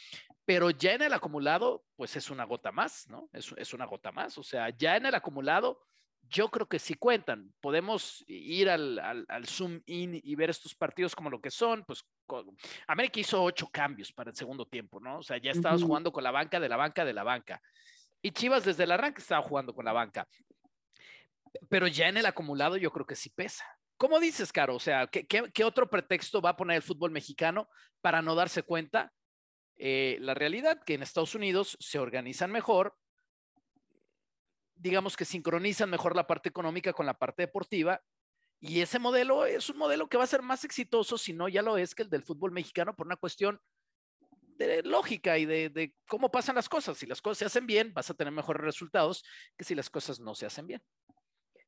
Pero 0.45 0.71
ya 0.71 0.95
en 0.95 1.03
el 1.03 1.13
acumulado, 1.13 1.85
pues 1.95 2.17
es 2.17 2.31
una 2.31 2.43
gota 2.45 2.73
más, 2.73 3.09
¿no? 3.09 3.31
Es, 3.33 3.55
es 3.57 3.73
una 3.73 3.85
gota 3.85 4.11
más. 4.11 4.37
O 4.39 4.43
sea, 4.43 4.71
ya 4.71 4.97
en 4.97 5.07
el 5.07 5.15
acumulado, 5.15 5.81
yo 6.29 6.49
creo 6.51 6.67
que 6.67 6.79
sí 6.79 6.95
cuentan. 6.95 7.53
Podemos 7.61 8.25
ir 8.27 8.69
al, 8.71 8.99
al, 9.29 9.47
zoom 9.47 9.81
in 9.87 10.21
y 10.23 10.35
ver 10.35 10.51
estos 10.51 10.75
partidos 10.75 11.15
como 11.15 11.31
lo 11.31 11.41
que 11.41 11.51
son. 11.51 11.85
Pues 11.85 12.05
América 12.87 13.21
hizo 13.21 13.43
ocho 13.43 13.69
cambios 13.71 14.13
para 14.13 14.31
el 14.31 14.37
segundo 14.37 14.67
tiempo, 14.67 15.01
¿no? 15.01 15.19
O 15.19 15.23
sea, 15.23 15.39
ya 15.39 15.51
estabas 15.51 15.83
jugando 15.83 16.13
con 16.13 16.25
la 16.25 16.31
banca 16.31 16.61
de 16.61 16.69
la 16.69 16.77
banca 16.77 17.05
de 17.05 17.13
la 17.13 17.25
banca. 17.25 17.61
Y 18.21 18.33
Chivas 18.33 18.65
desde 18.65 18.85
el 18.85 18.93
arranque 18.93 19.21
estaba 19.21 19.43
jugando 19.43 19.75
con 19.75 19.85
la 19.85 19.93
banca. 19.93 20.29
Pero 21.69 21.87
ya 21.87 22.09
en 22.09 22.17
el 22.17 22.27
acumulado 22.27 22.77
yo 22.77 22.91
creo 22.91 23.07
que 23.07 23.17
sí 23.17 23.31
pesa. 23.31 23.65
¿Cómo 23.97 24.21
dices, 24.21 24.53
Caro? 24.53 24.77
O 24.77 24.81
sea, 24.81 25.09
¿qué, 25.09 25.65
otro 25.65 25.91
pretexto 25.91 26.41
va 26.41 26.51
a 26.51 26.57
poner 26.57 26.77
el 26.77 26.83
fútbol 26.83 27.11
mexicano 27.11 27.69
para 28.01 28.23
no 28.23 28.35
darse 28.35 28.63
cuenta? 28.63 29.13
Eh, 29.77 30.19
la 30.21 30.35
realidad 30.35 30.83
que 30.85 30.95
en 30.95 31.03
Estados 31.03 31.35
Unidos 31.35 31.77
se 31.81 31.99
organizan 31.99 32.53
mejor, 32.53 32.97
digamos 34.79 35.17
que 35.17 35.25
sincronizan 35.25 35.91
mejor 35.91 36.17
la 36.17 36.27
parte 36.27 36.49
económica 36.49 36.93
con 36.93 37.07
la 37.07 37.15
parte 37.15 37.43
deportiva, 37.43 38.01
y 38.61 38.81
ese 38.81 38.99
modelo 38.99 39.47
es 39.47 39.71
un 39.71 39.79
modelo 39.79 40.09
que 40.09 40.17
va 40.17 40.25
a 40.25 40.29
ser 40.29 40.43
más 40.43 40.65
exitoso, 40.65 41.17
si 41.17 41.33
no 41.33 41.49
ya 41.49 41.63
lo 41.63 41.77
es, 41.77 41.95
que 41.95 42.03
el 42.03 42.11
del 42.11 42.25
fútbol 42.25 42.51
mexicano 42.51 42.95
por 42.95 43.07
una 43.07 43.17
cuestión 43.17 43.61
de 44.59 44.83
lógica 44.83 45.39
y 45.39 45.47
de, 45.47 45.95
cómo 46.09 46.31
pasan 46.31 46.57
las 46.57 46.69
cosas. 46.69 46.99
Si 46.99 47.07
las 47.07 47.23
cosas 47.23 47.39
se 47.39 47.45
hacen 47.45 47.67
bien, 47.67 47.95
vas 47.95 48.11
a 48.11 48.15
tener 48.15 48.33
mejores 48.33 48.63
resultados 48.63 49.25
que 49.57 49.65
si 49.65 49.77
las 49.77 49.89
cosas 49.89 50.19
no 50.19 50.35
se 50.35 50.47
hacen 50.47 50.67
bien. 50.67 50.83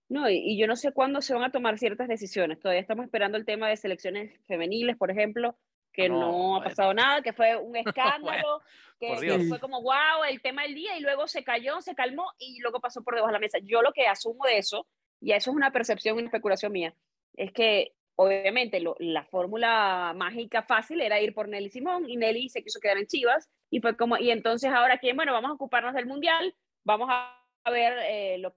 No, 0.08 0.28
y, 0.28 0.58
yo 0.58 0.66
no 0.66 0.74
sé 0.74 0.90
cuándo 0.92 1.22
se 1.22 1.32
van 1.32 1.44
a 1.44 1.52
tomar 1.52 1.78
ciertas 1.78 2.08
decisiones. 2.08 2.58
Todavía 2.58 2.80
estamos 2.80 3.04
esperando 3.04 3.38
el 3.38 3.44
tema 3.44 3.68
de 3.68 3.76
selecciones 3.76 4.40
femeniles, 4.48 4.96
por 4.96 5.12
ejemplo, 5.12 5.56
que 6.00 6.08
no, 6.08 6.56
ha 6.56 6.64
pasado 6.64 6.94
nada, 6.94 7.22
que 7.22 7.32
fue 7.32 7.56
un 7.56 7.76
escándalo, 7.76 8.62
que, 8.98 9.16
fue 9.48 9.60
como, 9.60 9.82
wow, 9.82 10.24
el 10.28 10.40
tema 10.40 10.62
del 10.62 10.74
día, 10.74 10.96
y 10.96 11.00
luego 11.00 11.26
se 11.26 11.44
cayó, 11.44 11.80
se 11.80 11.94
calmó, 11.94 12.26
y 12.38 12.60
luego 12.60 12.80
pasó 12.80 13.02
por 13.02 13.14
debajo 13.14 13.28
de 13.28 13.34
la 13.34 13.38
mesa. 13.40 13.58
Yo 13.62 13.82
lo 13.82 13.92
que 13.92 14.06
asumo 14.06 14.44
de 14.46 14.58
eso, 14.58 14.86
y 15.20 15.32
eso 15.32 15.50
es 15.50 15.56
una 15.56 15.72
percepción, 15.72 16.16
una 16.16 16.26
especulación 16.26 16.72
mía, 16.72 16.94
es 17.34 17.52
que 17.52 17.94
obviamente 18.16 18.82
la 18.98 19.24
fórmula 19.24 20.12
mágica 20.14 20.62
fácil 20.62 21.00
era 21.00 21.20
ir 21.20 21.32
por 21.32 21.48
Nelly 21.48 21.70
Simón 21.70 22.08
y 22.08 22.18
Nelly 22.18 22.50
se 22.50 22.62
quiso 22.62 22.78
quedar 22.78 22.98
en 22.98 23.06
Chivas 23.06 23.48
y 23.70 23.80
fue 23.80 23.96
como, 23.96 24.18
y 24.18 24.30
entonces 24.30 24.70
ahora 24.70 24.98
quién, 24.98 25.16
bueno, 25.16 25.32
vamos 25.32 25.50
a 25.50 25.54
ocuparnos 25.54 25.94
del 25.94 26.04
Mundial, 26.04 26.54
vamos 26.84 27.08
a, 27.10 27.34
ver 27.70 27.94
eh, 28.02 28.38
lo 28.38 28.52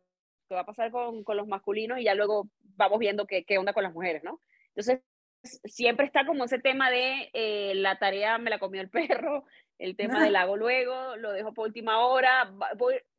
que 0.49 0.55
va 0.55 0.61
a 0.61 0.65
pasar 0.65 0.91
con, 0.91 1.23
con, 1.23 1.37
los 1.37 1.47
masculinos 1.47 1.99
y 1.99 2.03
ya 2.03 2.15
luego 2.15 2.49
vamos 2.75 2.99
viendo 2.99 3.25
qué, 3.25 3.45
qué 3.45 3.57
onda 3.57 3.71
con 3.71 3.83
las 3.83 3.93
mujeres, 3.93 4.23
¿no? 4.23 4.41
Entonces, 4.69 5.01
siempre 5.43 6.05
está 6.05 6.25
como 6.25 6.45
ese 6.45 6.59
tema 6.59 6.89
de 6.89 7.29
eh, 7.33 7.73
la 7.75 7.97
tarea 7.99 8.37
me 8.37 8.49
la 8.49 8.59
comió 8.59 8.81
el 8.81 8.89
perro, 8.89 9.45
el 9.77 9.95
tema 9.95 10.23
del 10.23 10.35
hago 10.35 10.55
luego, 10.55 11.15
lo 11.17 11.31
dejo 11.31 11.53
por 11.53 11.67
última 11.67 11.99
hora. 11.99 12.53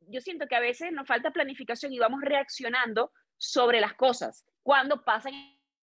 yo 0.07 0.21
siento 0.21 0.47
que 0.47 0.55
a 0.55 0.59
veces 0.59 0.91
nos 0.91 1.07
falta 1.07 1.31
planificación 1.31 1.93
y 1.93 1.99
vamos 1.99 2.21
reaccionando 2.21 3.11
sobre 3.37 3.79
las 3.79 3.93
cosas. 3.93 4.45
Cuando 4.63 5.03
pasan 5.03 5.33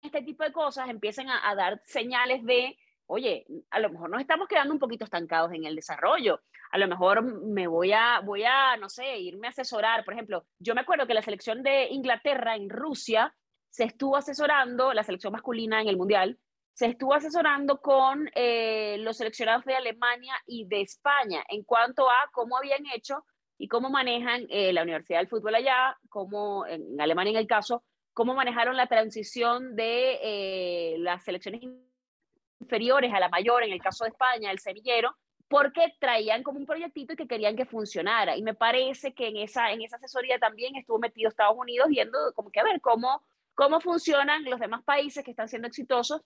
este 0.01 0.21
tipo 0.23 0.43
de 0.43 0.51
cosas 0.51 0.89
empiecen 0.89 1.29
a, 1.29 1.53
dar 1.55 1.81
señales 1.85 2.43
de, 2.43 2.77
oye, 3.05 3.45
a 3.69 3.79
lo 3.79 3.91
mejor 3.91 4.09
nos 4.09 4.21
estamos 4.21 4.47
quedando 4.47 4.73
un 4.73 4.79
poquito 4.79 5.05
estancados 5.05 5.53
en 5.53 5.65
el 5.65 5.75
desarrollo, 5.75 6.41
a 6.71 6.77
lo 6.79 6.87
mejor 6.87 7.21
me 7.21 7.67
voy 7.67 7.91
a, 7.91 8.21
voy 8.21 8.43
a, 8.43 8.77
no 8.77 8.89
sé, 8.89 9.19
irme 9.19 9.47
a 9.47 9.51
asesorar, 9.51 10.03
por 10.03 10.15
ejemplo, 10.15 10.45
yo 10.57 10.73
me 10.73 10.81
acuerdo 10.81 11.05
que 11.05 11.13
la 11.13 11.21
selección 11.21 11.61
de 11.61 11.89
Inglaterra 11.89 12.55
en 12.55 12.69
Rusia 12.69 13.35
se 13.71 13.85
estuvo 13.85 14.15
asesorando, 14.15 14.93
la 14.93 15.03
selección 15.03 15.33
masculina 15.33 15.81
en 15.81 15.87
el 15.87 15.97
Mundial, 15.97 16.37
se 16.73 16.85
estuvo 16.85 17.13
asesorando 17.13 17.81
con 17.81 18.29
eh, 18.35 18.97
los 18.99 19.17
seleccionados 19.17 19.65
de 19.65 19.75
Alemania 19.75 20.35
y 20.45 20.65
de 20.65 20.81
España 20.81 21.43
en 21.49 21.63
cuanto 21.63 22.09
a 22.09 22.29
cómo 22.31 22.57
habían 22.57 22.85
hecho 22.93 23.25
y 23.57 23.67
cómo 23.67 23.89
manejan 23.89 24.45
eh, 24.49 24.73
la 24.73 24.83
Universidad 24.83 25.19
del 25.19 25.27
Fútbol 25.27 25.55
allá, 25.55 25.97
como 26.09 26.65
en 26.65 26.99
Alemania 26.99 27.31
en 27.31 27.37
el 27.37 27.47
caso, 27.47 27.83
cómo 28.13 28.33
manejaron 28.33 28.75
la 28.75 28.87
transición 28.87 29.75
de 29.75 30.19
eh, 30.21 30.95
las 30.99 31.23
selecciones 31.23 31.61
inferiores 32.59 33.13
a 33.13 33.19
la 33.19 33.29
mayor, 33.29 33.63
en 33.63 33.71
el 33.71 33.81
caso 33.81 34.03
de 34.03 34.09
España, 34.09 34.51
el 34.51 34.59
semillero, 34.59 35.15
porque 35.47 35.93
traían 35.99 36.43
como 36.43 36.59
un 36.59 36.65
proyectito 36.65 37.13
y 37.13 37.15
que 37.15 37.27
querían 37.27 37.55
que 37.55 37.65
funcionara. 37.65 38.37
Y 38.37 38.41
me 38.41 38.53
parece 38.53 39.13
que 39.13 39.27
en 39.27 39.37
esa, 39.37 39.71
en 39.71 39.81
esa 39.81 39.97
asesoría 39.97 40.39
también 40.39 40.75
estuvo 40.75 40.97
metido 40.97 41.29
Estados 41.29 41.57
Unidos 41.57 41.89
viendo 41.89 42.17
como 42.33 42.49
que 42.49 42.61
a 42.61 42.63
ver 42.63 42.79
cómo, 42.81 43.21
cómo 43.55 43.79
funcionan 43.79 44.43
los 44.45 44.59
demás 44.59 44.83
países 44.83 45.23
que 45.23 45.31
están 45.31 45.49
siendo 45.49 45.67
exitosos. 45.67 46.21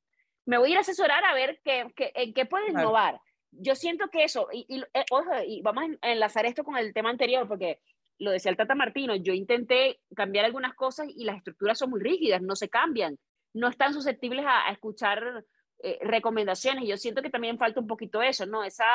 Me 0.46 0.58
voy 0.58 0.70
a 0.70 0.72
ir 0.74 0.78
a 0.78 0.82
asesorar 0.82 1.24
a 1.24 1.34
ver 1.34 1.60
qué, 1.64 1.92
qué 1.96 2.12
en 2.16 2.34
qué 2.34 2.46
pueden 2.46 2.72
innovar. 2.72 3.20
Yo 3.52 3.76
siento 3.76 4.10
que 4.10 4.24
eso, 4.24 4.48
y, 4.52 4.66
y, 4.68 4.82
eh, 4.82 5.46
y 5.48 5.62
vamos 5.62 5.86
a 6.02 6.12
enlazar 6.12 6.46
esto 6.46 6.64
con 6.64 6.78
el 6.78 6.94
tema 6.94 7.10
anterior, 7.10 7.48
porque 7.48 7.80
lo 8.20 8.32
decía 8.32 8.52
el 8.52 8.58
Tata 8.58 8.76
Martino, 8.76 9.16
yo 9.16 9.34
intenté 9.34 10.00
cambiar 10.16 10.46
algunas 10.46 10.74
cosas 10.76 11.08
y 11.10 11.26
las 11.26 11.38
estructuras 11.38 11.78
son 11.78 11.90
muy 11.90 12.02
rígidas, 12.02 12.42
no 12.42 12.56
se 12.56 12.70
cambian, 12.70 13.18
no 13.54 13.68
están 13.68 13.94
susceptibles 13.94 14.46
a, 14.48 14.70
escuchar 14.72 15.46
eh, 15.84 16.00
recomendaciones. 16.02 16.88
Yo 16.88 16.98
siento 16.98 17.22
que 17.22 17.30
también 17.30 17.58
falta 17.58 17.80
un 17.80 17.88
poquito 17.88 18.22
eso, 18.22 18.46
¿no? 18.46 18.64
Esa, 18.64 18.86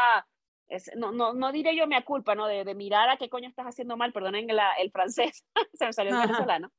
no, 0.97 1.13
no, 1.13 1.33
no 1.35 1.53
diré 1.53 1.77
yo 1.77 1.87
mi 1.87 2.01
culpa, 2.03 2.35
¿no? 2.35 2.47
De, 2.47 2.75
mirar 2.75 3.11
a 3.11 3.17
qué 3.17 3.29
coño 3.29 3.49
estás 3.49 3.67
haciendo 3.67 3.97
mal, 3.97 4.13
perdonen 4.13 4.49
el 4.79 4.91
francés, 4.91 5.45
se 5.75 5.87
me 5.87 5.93
salió 5.93 6.15
el 6.15 6.29
venezolano. 6.29 6.71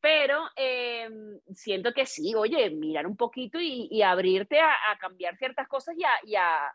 Pero 0.00 0.44
em, 0.56 1.38
siento 1.54 1.92
que 1.92 2.06
sí, 2.06 2.34
oye, 2.34 2.70
mirar 2.70 3.06
un 3.06 3.16
poquito 3.16 3.58
y, 3.60 4.02
abrirte 4.02 4.60
a, 4.60 4.74
cambiar 5.00 5.36
ciertas 5.36 5.68
cosas 5.68 5.96
y 5.96 6.04
a, 6.36 6.74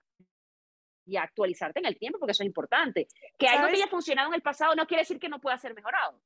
y 1.06 1.18
actualizarte 1.18 1.80
en 1.80 1.86
el 1.86 1.98
tiempo, 1.98 2.20
porque 2.20 2.32
eso 2.32 2.44
es 2.44 2.48
importante. 2.48 3.08
Que 3.38 3.48
algo 3.48 3.68
que 3.68 3.76
haya 3.76 3.88
funcionado 3.88 4.30
en 4.30 4.36
el 4.36 4.42
pasado 4.42 4.76
no 4.76 4.88
quiere 4.88 5.02
decir 5.02 5.20
que 5.20 5.30
no 5.30 5.40
pueda 5.40 5.58
ser 5.58 5.74
mejorado. 5.74 6.22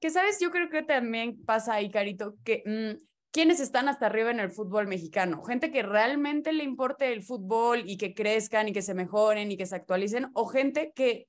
Que 0.00 0.10
sabes, 0.10 0.40
yo 0.40 0.50
creo 0.50 0.68
que 0.68 0.82
también 0.82 1.44
pasa 1.44 1.74
ahí, 1.74 1.90
Carito, 1.90 2.34
que 2.44 2.62
mm, 2.66 3.04
quienes 3.32 3.60
están 3.60 3.88
hasta 3.88 4.06
arriba 4.06 4.30
en 4.30 4.40
el 4.40 4.50
fútbol 4.50 4.86
mexicano, 4.86 5.42
gente 5.42 5.72
que 5.72 5.82
realmente 5.82 6.52
le 6.52 6.64
importe 6.64 7.12
el 7.12 7.22
fútbol 7.22 7.82
y 7.86 7.96
que 7.96 8.14
crezcan 8.14 8.68
y 8.68 8.72
que 8.72 8.82
se 8.82 8.94
mejoren 8.94 9.50
y 9.50 9.56
que 9.56 9.66
se 9.66 9.76
actualicen, 9.76 10.30
o 10.34 10.46
gente 10.46 10.92
que 10.94 11.28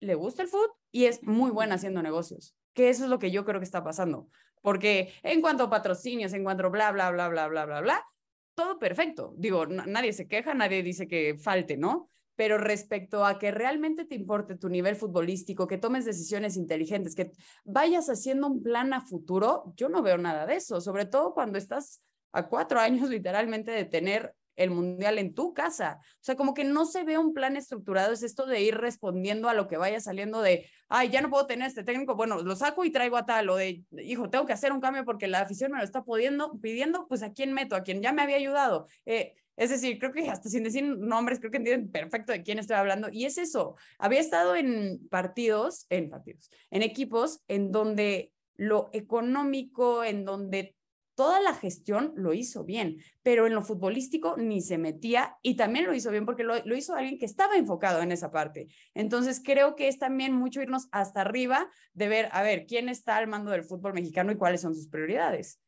le 0.00 0.14
gusta 0.14 0.42
el 0.42 0.48
fútbol 0.48 0.70
y 0.92 1.06
es 1.06 1.22
muy 1.22 1.50
buena 1.50 1.74
haciendo 1.74 2.02
negocios, 2.02 2.54
que 2.72 2.88
eso 2.88 3.04
es 3.04 3.10
lo 3.10 3.18
que 3.18 3.30
yo 3.30 3.44
creo 3.44 3.60
que 3.60 3.64
está 3.64 3.84
pasando, 3.84 4.28
porque 4.60 5.12
en 5.22 5.40
cuanto 5.40 5.64
a 5.64 5.70
patrocinios, 5.70 6.32
en 6.32 6.44
cuanto 6.44 6.66
a 6.66 6.68
bla, 6.68 6.92
bla, 6.92 7.10
bla, 7.10 7.28
bla, 7.28 7.48
bla, 7.48 7.66
bla, 7.66 7.80
bla, 7.80 8.06
todo 8.54 8.78
perfecto. 8.78 9.34
Digo, 9.36 9.66
nadie 9.66 10.12
se 10.12 10.28
queja, 10.28 10.54
nadie 10.54 10.82
dice 10.82 11.08
que 11.08 11.36
falte, 11.38 11.76
¿no? 11.76 12.10
pero 12.36 12.58
respecto 12.58 13.24
a 13.24 13.38
que 13.38 13.50
realmente 13.50 14.04
te 14.04 14.14
importe 14.14 14.56
tu 14.56 14.68
nivel 14.68 14.96
futbolístico, 14.96 15.66
que 15.66 15.78
tomes 15.78 16.04
decisiones 16.04 16.56
inteligentes, 16.56 17.14
que 17.14 17.30
vayas 17.64 18.08
haciendo 18.08 18.46
un 18.46 18.62
plan 18.62 18.92
a 18.92 19.00
futuro, 19.00 19.72
yo 19.76 19.88
no 19.88 20.02
veo 20.02 20.18
nada 20.18 20.46
de 20.46 20.56
eso, 20.56 20.80
sobre 20.80 21.04
todo 21.04 21.34
cuando 21.34 21.58
estás 21.58 22.02
a 22.32 22.48
cuatro 22.48 22.80
años 22.80 23.08
literalmente 23.10 23.70
de 23.70 23.84
tener 23.84 24.34
el 24.56 24.70
mundial 24.70 25.18
en 25.18 25.34
tu 25.34 25.54
casa. 25.54 25.98
O 26.00 26.24
sea, 26.24 26.36
como 26.36 26.54
que 26.54 26.64
no 26.64 26.84
se 26.84 27.04
ve 27.04 27.18
un 27.18 27.32
plan 27.32 27.56
estructurado, 27.56 28.12
es 28.12 28.22
esto 28.22 28.46
de 28.46 28.60
ir 28.60 28.76
respondiendo 28.76 29.48
a 29.48 29.54
lo 29.54 29.68
que 29.68 29.76
vaya 29.76 30.00
saliendo 30.00 30.42
de, 30.42 30.68
ay, 30.88 31.10
ya 31.10 31.20
no 31.20 31.30
puedo 31.30 31.46
tener 31.46 31.68
este 31.68 31.84
técnico, 31.84 32.14
bueno, 32.14 32.42
lo 32.42 32.56
saco 32.56 32.84
y 32.84 32.90
traigo 32.90 33.16
a 33.16 33.26
tal, 33.26 33.48
o 33.50 33.56
de, 33.56 33.82
hijo, 34.02 34.30
tengo 34.30 34.46
que 34.46 34.52
hacer 34.52 34.72
un 34.72 34.80
cambio 34.80 35.04
porque 35.04 35.28
la 35.28 35.40
afición 35.40 35.72
me 35.72 35.78
lo 35.78 35.84
está 35.84 36.04
pidiendo, 36.04 36.58
pidiendo, 36.60 37.06
pues 37.08 37.22
a 37.22 37.32
quién 37.32 37.52
meto, 37.52 37.76
a 37.76 37.82
quien 37.82 38.02
ya 38.02 38.12
me 38.12 38.22
había 38.22 38.36
ayudado. 38.36 38.86
Eh, 39.06 39.34
es 39.56 39.70
decir, 39.70 39.98
creo 39.98 40.12
que 40.12 40.28
hasta 40.28 40.48
sin 40.48 40.64
decir 40.64 40.84
nombres, 40.84 41.38
creo 41.38 41.50
que 41.50 41.58
entienden 41.58 41.90
perfecto 41.90 42.32
de 42.32 42.42
quién 42.42 42.58
estoy 42.58 42.76
hablando. 42.76 43.08
Y 43.10 43.26
es 43.26 43.38
eso, 43.38 43.76
había 43.98 44.20
estado 44.20 44.56
en 44.56 45.06
partidos, 45.08 45.86
en 45.90 46.08
partidos, 46.08 46.50
en 46.70 46.82
equipos 46.82 47.42
en 47.48 47.70
donde 47.70 48.32
lo 48.56 48.90
económico, 48.92 50.04
en 50.04 50.24
donde 50.24 50.74
toda 51.14 51.40
la 51.40 51.54
gestión 51.54 52.12
lo 52.16 52.32
hizo 52.32 52.64
bien, 52.64 52.98
pero 53.22 53.46
en 53.46 53.54
lo 53.54 53.62
futbolístico 53.62 54.36
ni 54.36 54.60
se 54.60 54.78
metía 54.78 55.36
y 55.42 55.56
también 55.56 55.86
lo 55.86 55.94
hizo 55.94 56.10
bien 56.10 56.24
porque 56.24 56.44
lo, 56.44 56.56
hizo 56.74 56.94
alguien 56.94 57.18
que 57.18 57.26
estaba 57.26 57.56
enfocado 57.56 58.02
en 58.02 58.12
esa 58.12 58.30
parte. 58.30 58.68
Entonces 58.94 59.42
creo 59.44 59.76
que 59.76 59.88
es 59.88 59.98
también 59.98 60.32
mucho 60.32 60.62
irnos 60.62 60.88
hasta 60.90 61.20
arriba 61.20 61.70
de 61.92 62.08
ver, 62.08 62.28
a 62.32 62.42
ver, 62.42 62.66
quién 62.66 62.88
está 62.88 63.16
al 63.16 63.28
mando 63.28 63.50
del 63.50 63.64
fútbol 63.64 63.92
mexicano 63.92 64.32
y 64.32 64.36
cuáles 64.36 64.62
son 64.62 64.74
sus 64.74 64.88
prioridades. 64.88 65.60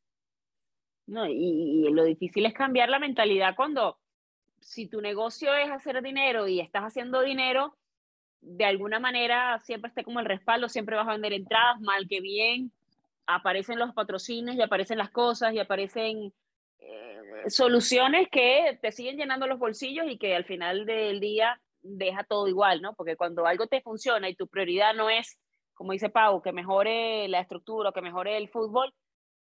No, 1.06 1.26
y, 1.26 1.86
lo 1.92 2.04
difícil 2.04 2.46
es 2.46 2.54
cambiar 2.54 2.88
la 2.88 2.98
mentalidad 2.98 3.54
cuando, 3.54 3.98
si 4.60 4.86
tu 4.86 5.02
negocio 5.02 5.54
es 5.54 5.70
hacer 5.70 6.02
dinero 6.02 6.48
y 6.48 6.60
estás 6.60 6.84
haciendo 6.84 7.20
dinero, 7.20 7.76
de 8.40 8.64
alguna 8.64 9.00
manera 9.00 9.58
siempre 9.60 9.88
esté 9.88 10.04
como 10.04 10.20
el 10.20 10.26
respaldo, 10.26 10.68
siempre 10.68 10.96
vas 10.96 11.08
a 11.08 11.12
vender 11.12 11.34
entradas, 11.34 11.80
mal 11.80 12.08
que 12.08 12.20
bien, 12.20 12.72
aparecen 13.26 13.78
los 13.78 13.92
patrocinios 13.94 14.56
y 14.56 14.62
aparecen 14.62 14.98
las 14.98 15.10
cosas 15.10 15.54
y 15.54 15.58
aparecen 15.58 16.32
eh, 16.78 17.20
soluciones 17.48 18.28
que 18.30 18.78
te 18.80 18.92
siguen 18.92 19.16
llenando 19.16 19.46
los 19.46 19.58
bolsillos 19.58 20.06
y 20.08 20.18
que 20.18 20.34
al 20.34 20.44
final 20.44 20.86
del 20.86 21.20
día 21.20 21.60
deja 21.82 22.24
todo 22.24 22.48
igual, 22.48 22.82
¿no? 22.82 22.94
Porque 22.94 23.16
cuando 23.16 23.46
algo 23.46 23.66
te 23.66 23.82
funciona 23.82 24.28
y 24.28 24.34
tu 24.34 24.48
prioridad 24.48 24.94
no 24.94 25.10
es, 25.10 25.38
como 25.74 25.92
dice 25.92 26.08
Pau, 26.08 26.42
que 26.42 26.52
mejore 26.52 27.28
la 27.28 27.40
estructura, 27.40 27.92
que 27.92 28.00
mejore 28.00 28.36
el 28.36 28.48
fútbol, 28.48 28.92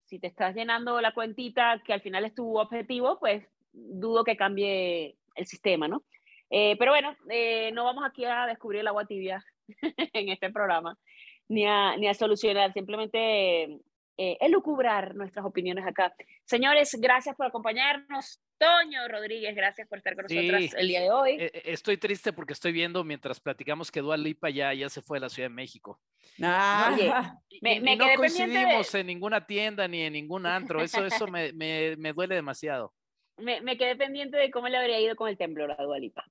si 0.04 0.18
te 0.18 0.26
estás 0.26 0.54
llenando 0.54 1.00
la 1.00 1.12
cuentita 1.12 1.80
que 1.84 1.92
al 1.92 2.00
final 2.00 2.24
es 2.24 2.34
tu 2.34 2.58
objetivo, 2.58 3.18
pues 3.20 3.44
dudo 3.72 4.24
que 4.24 4.36
cambie 4.36 5.16
el 5.34 5.46
sistema, 5.46 5.86
¿no? 5.86 6.04
Eh, 6.50 6.76
pero 6.78 6.90
bueno, 6.90 7.16
eh, 7.28 7.70
no 7.72 7.84
vamos 7.84 8.04
aquí 8.04 8.24
a 8.24 8.46
descubrir 8.46 8.80
el 8.80 8.88
agua 8.88 9.06
tibia 9.06 9.44
en 10.12 10.28
este 10.30 10.50
programa, 10.50 10.96
ni 11.50 11.66
a, 11.66 11.96
ni 11.96 12.06
a 12.06 12.14
solucionar, 12.14 12.72
simplemente 12.72 13.64
eh, 14.16 14.38
elucubrar 14.40 15.16
nuestras 15.16 15.44
opiniones 15.44 15.84
acá. 15.84 16.14
Señores, 16.44 16.96
gracias 17.00 17.34
por 17.34 17.46
acompañarnos. 17.46 18.40
Toño 18.56 19.08
Rodríguez, 19.08 19.56
gracias 19.56 19.88
por 19.88 19.98
estar 19.98 20.14
con 20.14 20.26
nosotros 20.28 20.74
el 20.76 20.88
día 20.88 21.00
de 21.00 21.10
hoy. 21.10 21.30
Eh, 21.32 21.50
eh, 21.52 21.62
estoy 21.64 21.96
triste 21.96 22.32
porque 22.32 22.52
estoy 22.52 22.70
viendo 22.70 23.02
mientras 23.02 23.40
platicamos 23.40 23.90
que 23.90 24.00
Dual 24.00 24.22
Lipa 24.22 24.48
ya, 24.50 24.72
ya 24.74 24.88
se 24.88 25.02
fue 25.02 25.18
a 25.18 25.22
la 25.22 25.28
Ciudad 25.28 25.48
de 25.48 25.54
México. 25.54 25.98
Ah, 26.40 26.94
Oye, 26.94 27.80
me, 27.80 27.96
no 27.96 28.04
coincidimos 28.14 28.94
en 28.94 29.06
ninguna 29.08 29.44
tienda 29.44 29.88
ni 29.88 30.02
en 30.02 30.12
ningún 30.12 30.46
antro. 30.46 30.82
Eso, 30.82 31.04
eso 31.04 31.26
me, 31.26 31.52
me, 31.52 32.12
duele 32.12 32.36
demasiado. 32.36 32.94
Me, 33.38 33.78
quedé 33.78 33.96
pendiente 33.96 34.36
de 34.36 34.50
cómo 34.50 34.68
le 34.68 34.76
habría 34.76 35.00
ido 35.00 35.16
con 35.16 35.26
el 35.26 35.38
temblor 35.38 35.72
a 35.72 35.82
Dualipa. 35.82 36.26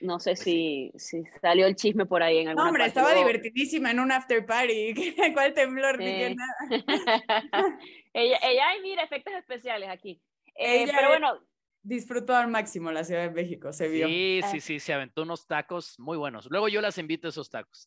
No 0.00 0.20
sé 0.20 0.30
pues 0.30 0.40
si, 0.40 0.92
si, 0.96 1.24
salió 1.40 1.66
el 1.66 1.74
chisme 1.74 2.06
por 2.06 2.22
ahí 2.22 2.38
en 2.38 2.48
alguna 2.48 2.64
No, 2.64 2.70
hombre, 2.70 2.86
estaba 2.86 3.14
divertidísima 3.14 3.90
en 3.90 4.00
un 4.00 4.12
after 4.12 4.46
party. 4.46 4.94
¿Cuál 5.34 5.54
temblor? 5.54 5.98
Ni 5.98 6.34
nada. 6.34 6.54
ella, 8.12 8.38
ella, 8.42 8.68
ay, 8.68 8.80
mira, 8.82 9.02
efectos 9.02 9.34
especiales 9.34 9.88
aquí. 9.88 10.22
Eh, 10.54 10.86
pero 10.86 11.08
bueno. 11.08 11.40
Disfrutó 11.80 12.34
al 12.34 12.48
máximo 12.48 12.92
la 12.92 13.04
Ciudad 13.04 13.22
de 13.22 13.30
México, 13.30 13.72
se 13.72 13.88
vio. 13.88 14.08
Sí, 14.08 14.40
sí, 14.50 14.60
sí, 14.60 14.80
se 14.80 14.92
aventó 14.92 15.22
unos 15.22 15.46
tacos 15.46 15.98
muy 15.98 16.18
buenos. 16.18 16.46
Luego 16.50 16.68
yo 16.68 16.80
las 16.80 16.98
invito 16.98 17.28
a 17.28 17.30
esos 17.30 17.48
tacos. 17.50 17.86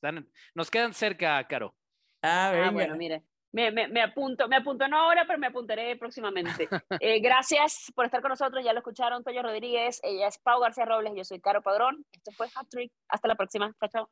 nos 0.55 0.71
quedan 0.71 0.93
cerca, 0.93 1.45
Caro. 1.47 1.75
Ah, 2.21 2.51
ah 2.65 2.71
bueno, 2.71 2.95
mire. 2.95 3.23
Me, 3.53 3.69
me, 3.69 3.87
me, 3.89 4.01
apunto, 4.01 4.47
me 4.47 4.55
apunto 4.55 4.87
no 4.87 4.97
ahora, 4.97 5.25
pero 5.27 5.37
me 5.37 5.47
apuntaré 5.47 5.95
próximamente. 5.97 6.67
Eh, 6.99 7.19
gracias 7.19 7.91
por 7.95 8.05
estar 8.05 8.21
con 8.21 8.29
nosotros, 8.29 8.63
ya 8.63 8.73
lo 8.73 8.79
escucharon, 8.79 9.23
Toyo 9.23 9.41
Rodríguez, 9.41 9.99
ella 10.03 10.27
es 10.27 10.37
Pau 10.37 10.59
García 10.59 10.85
Robles, 10.85 11.13
yo 11.15 11.23
soy 11.23 11.39
Caro 11.39 11.61
Padrón. 11.61 12.05
Esto 12.11 12.31
fue 12.31 12.47
Hat 12.53 12.67
Trick. 12.69 12.91
Hasta 13.07 13.27
la 13.27 13.35
próxima. 13.35 13.73
Chao, 13.79 13.89
chao. 13.89 14.09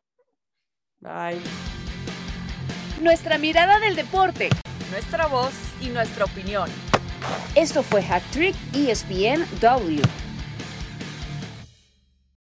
Bye. 0.99 1.39
Nuestra 3.01 3.37
mirada 3.37 3.79
del 3.79 3.95
deporte, 3.95 4.49
nuestra 4.91 5.27
voz 5.27 5.53
y 5.81 5.89
nuestra 5.89 6.25
opinión. 6.25 6.69
Esto 7.55 7.83
fue 7.83 8.01
Hat 8.01 8.23
Trick 8.31 8.55
ESPN 8.73 9.45
W. 9.61 10.01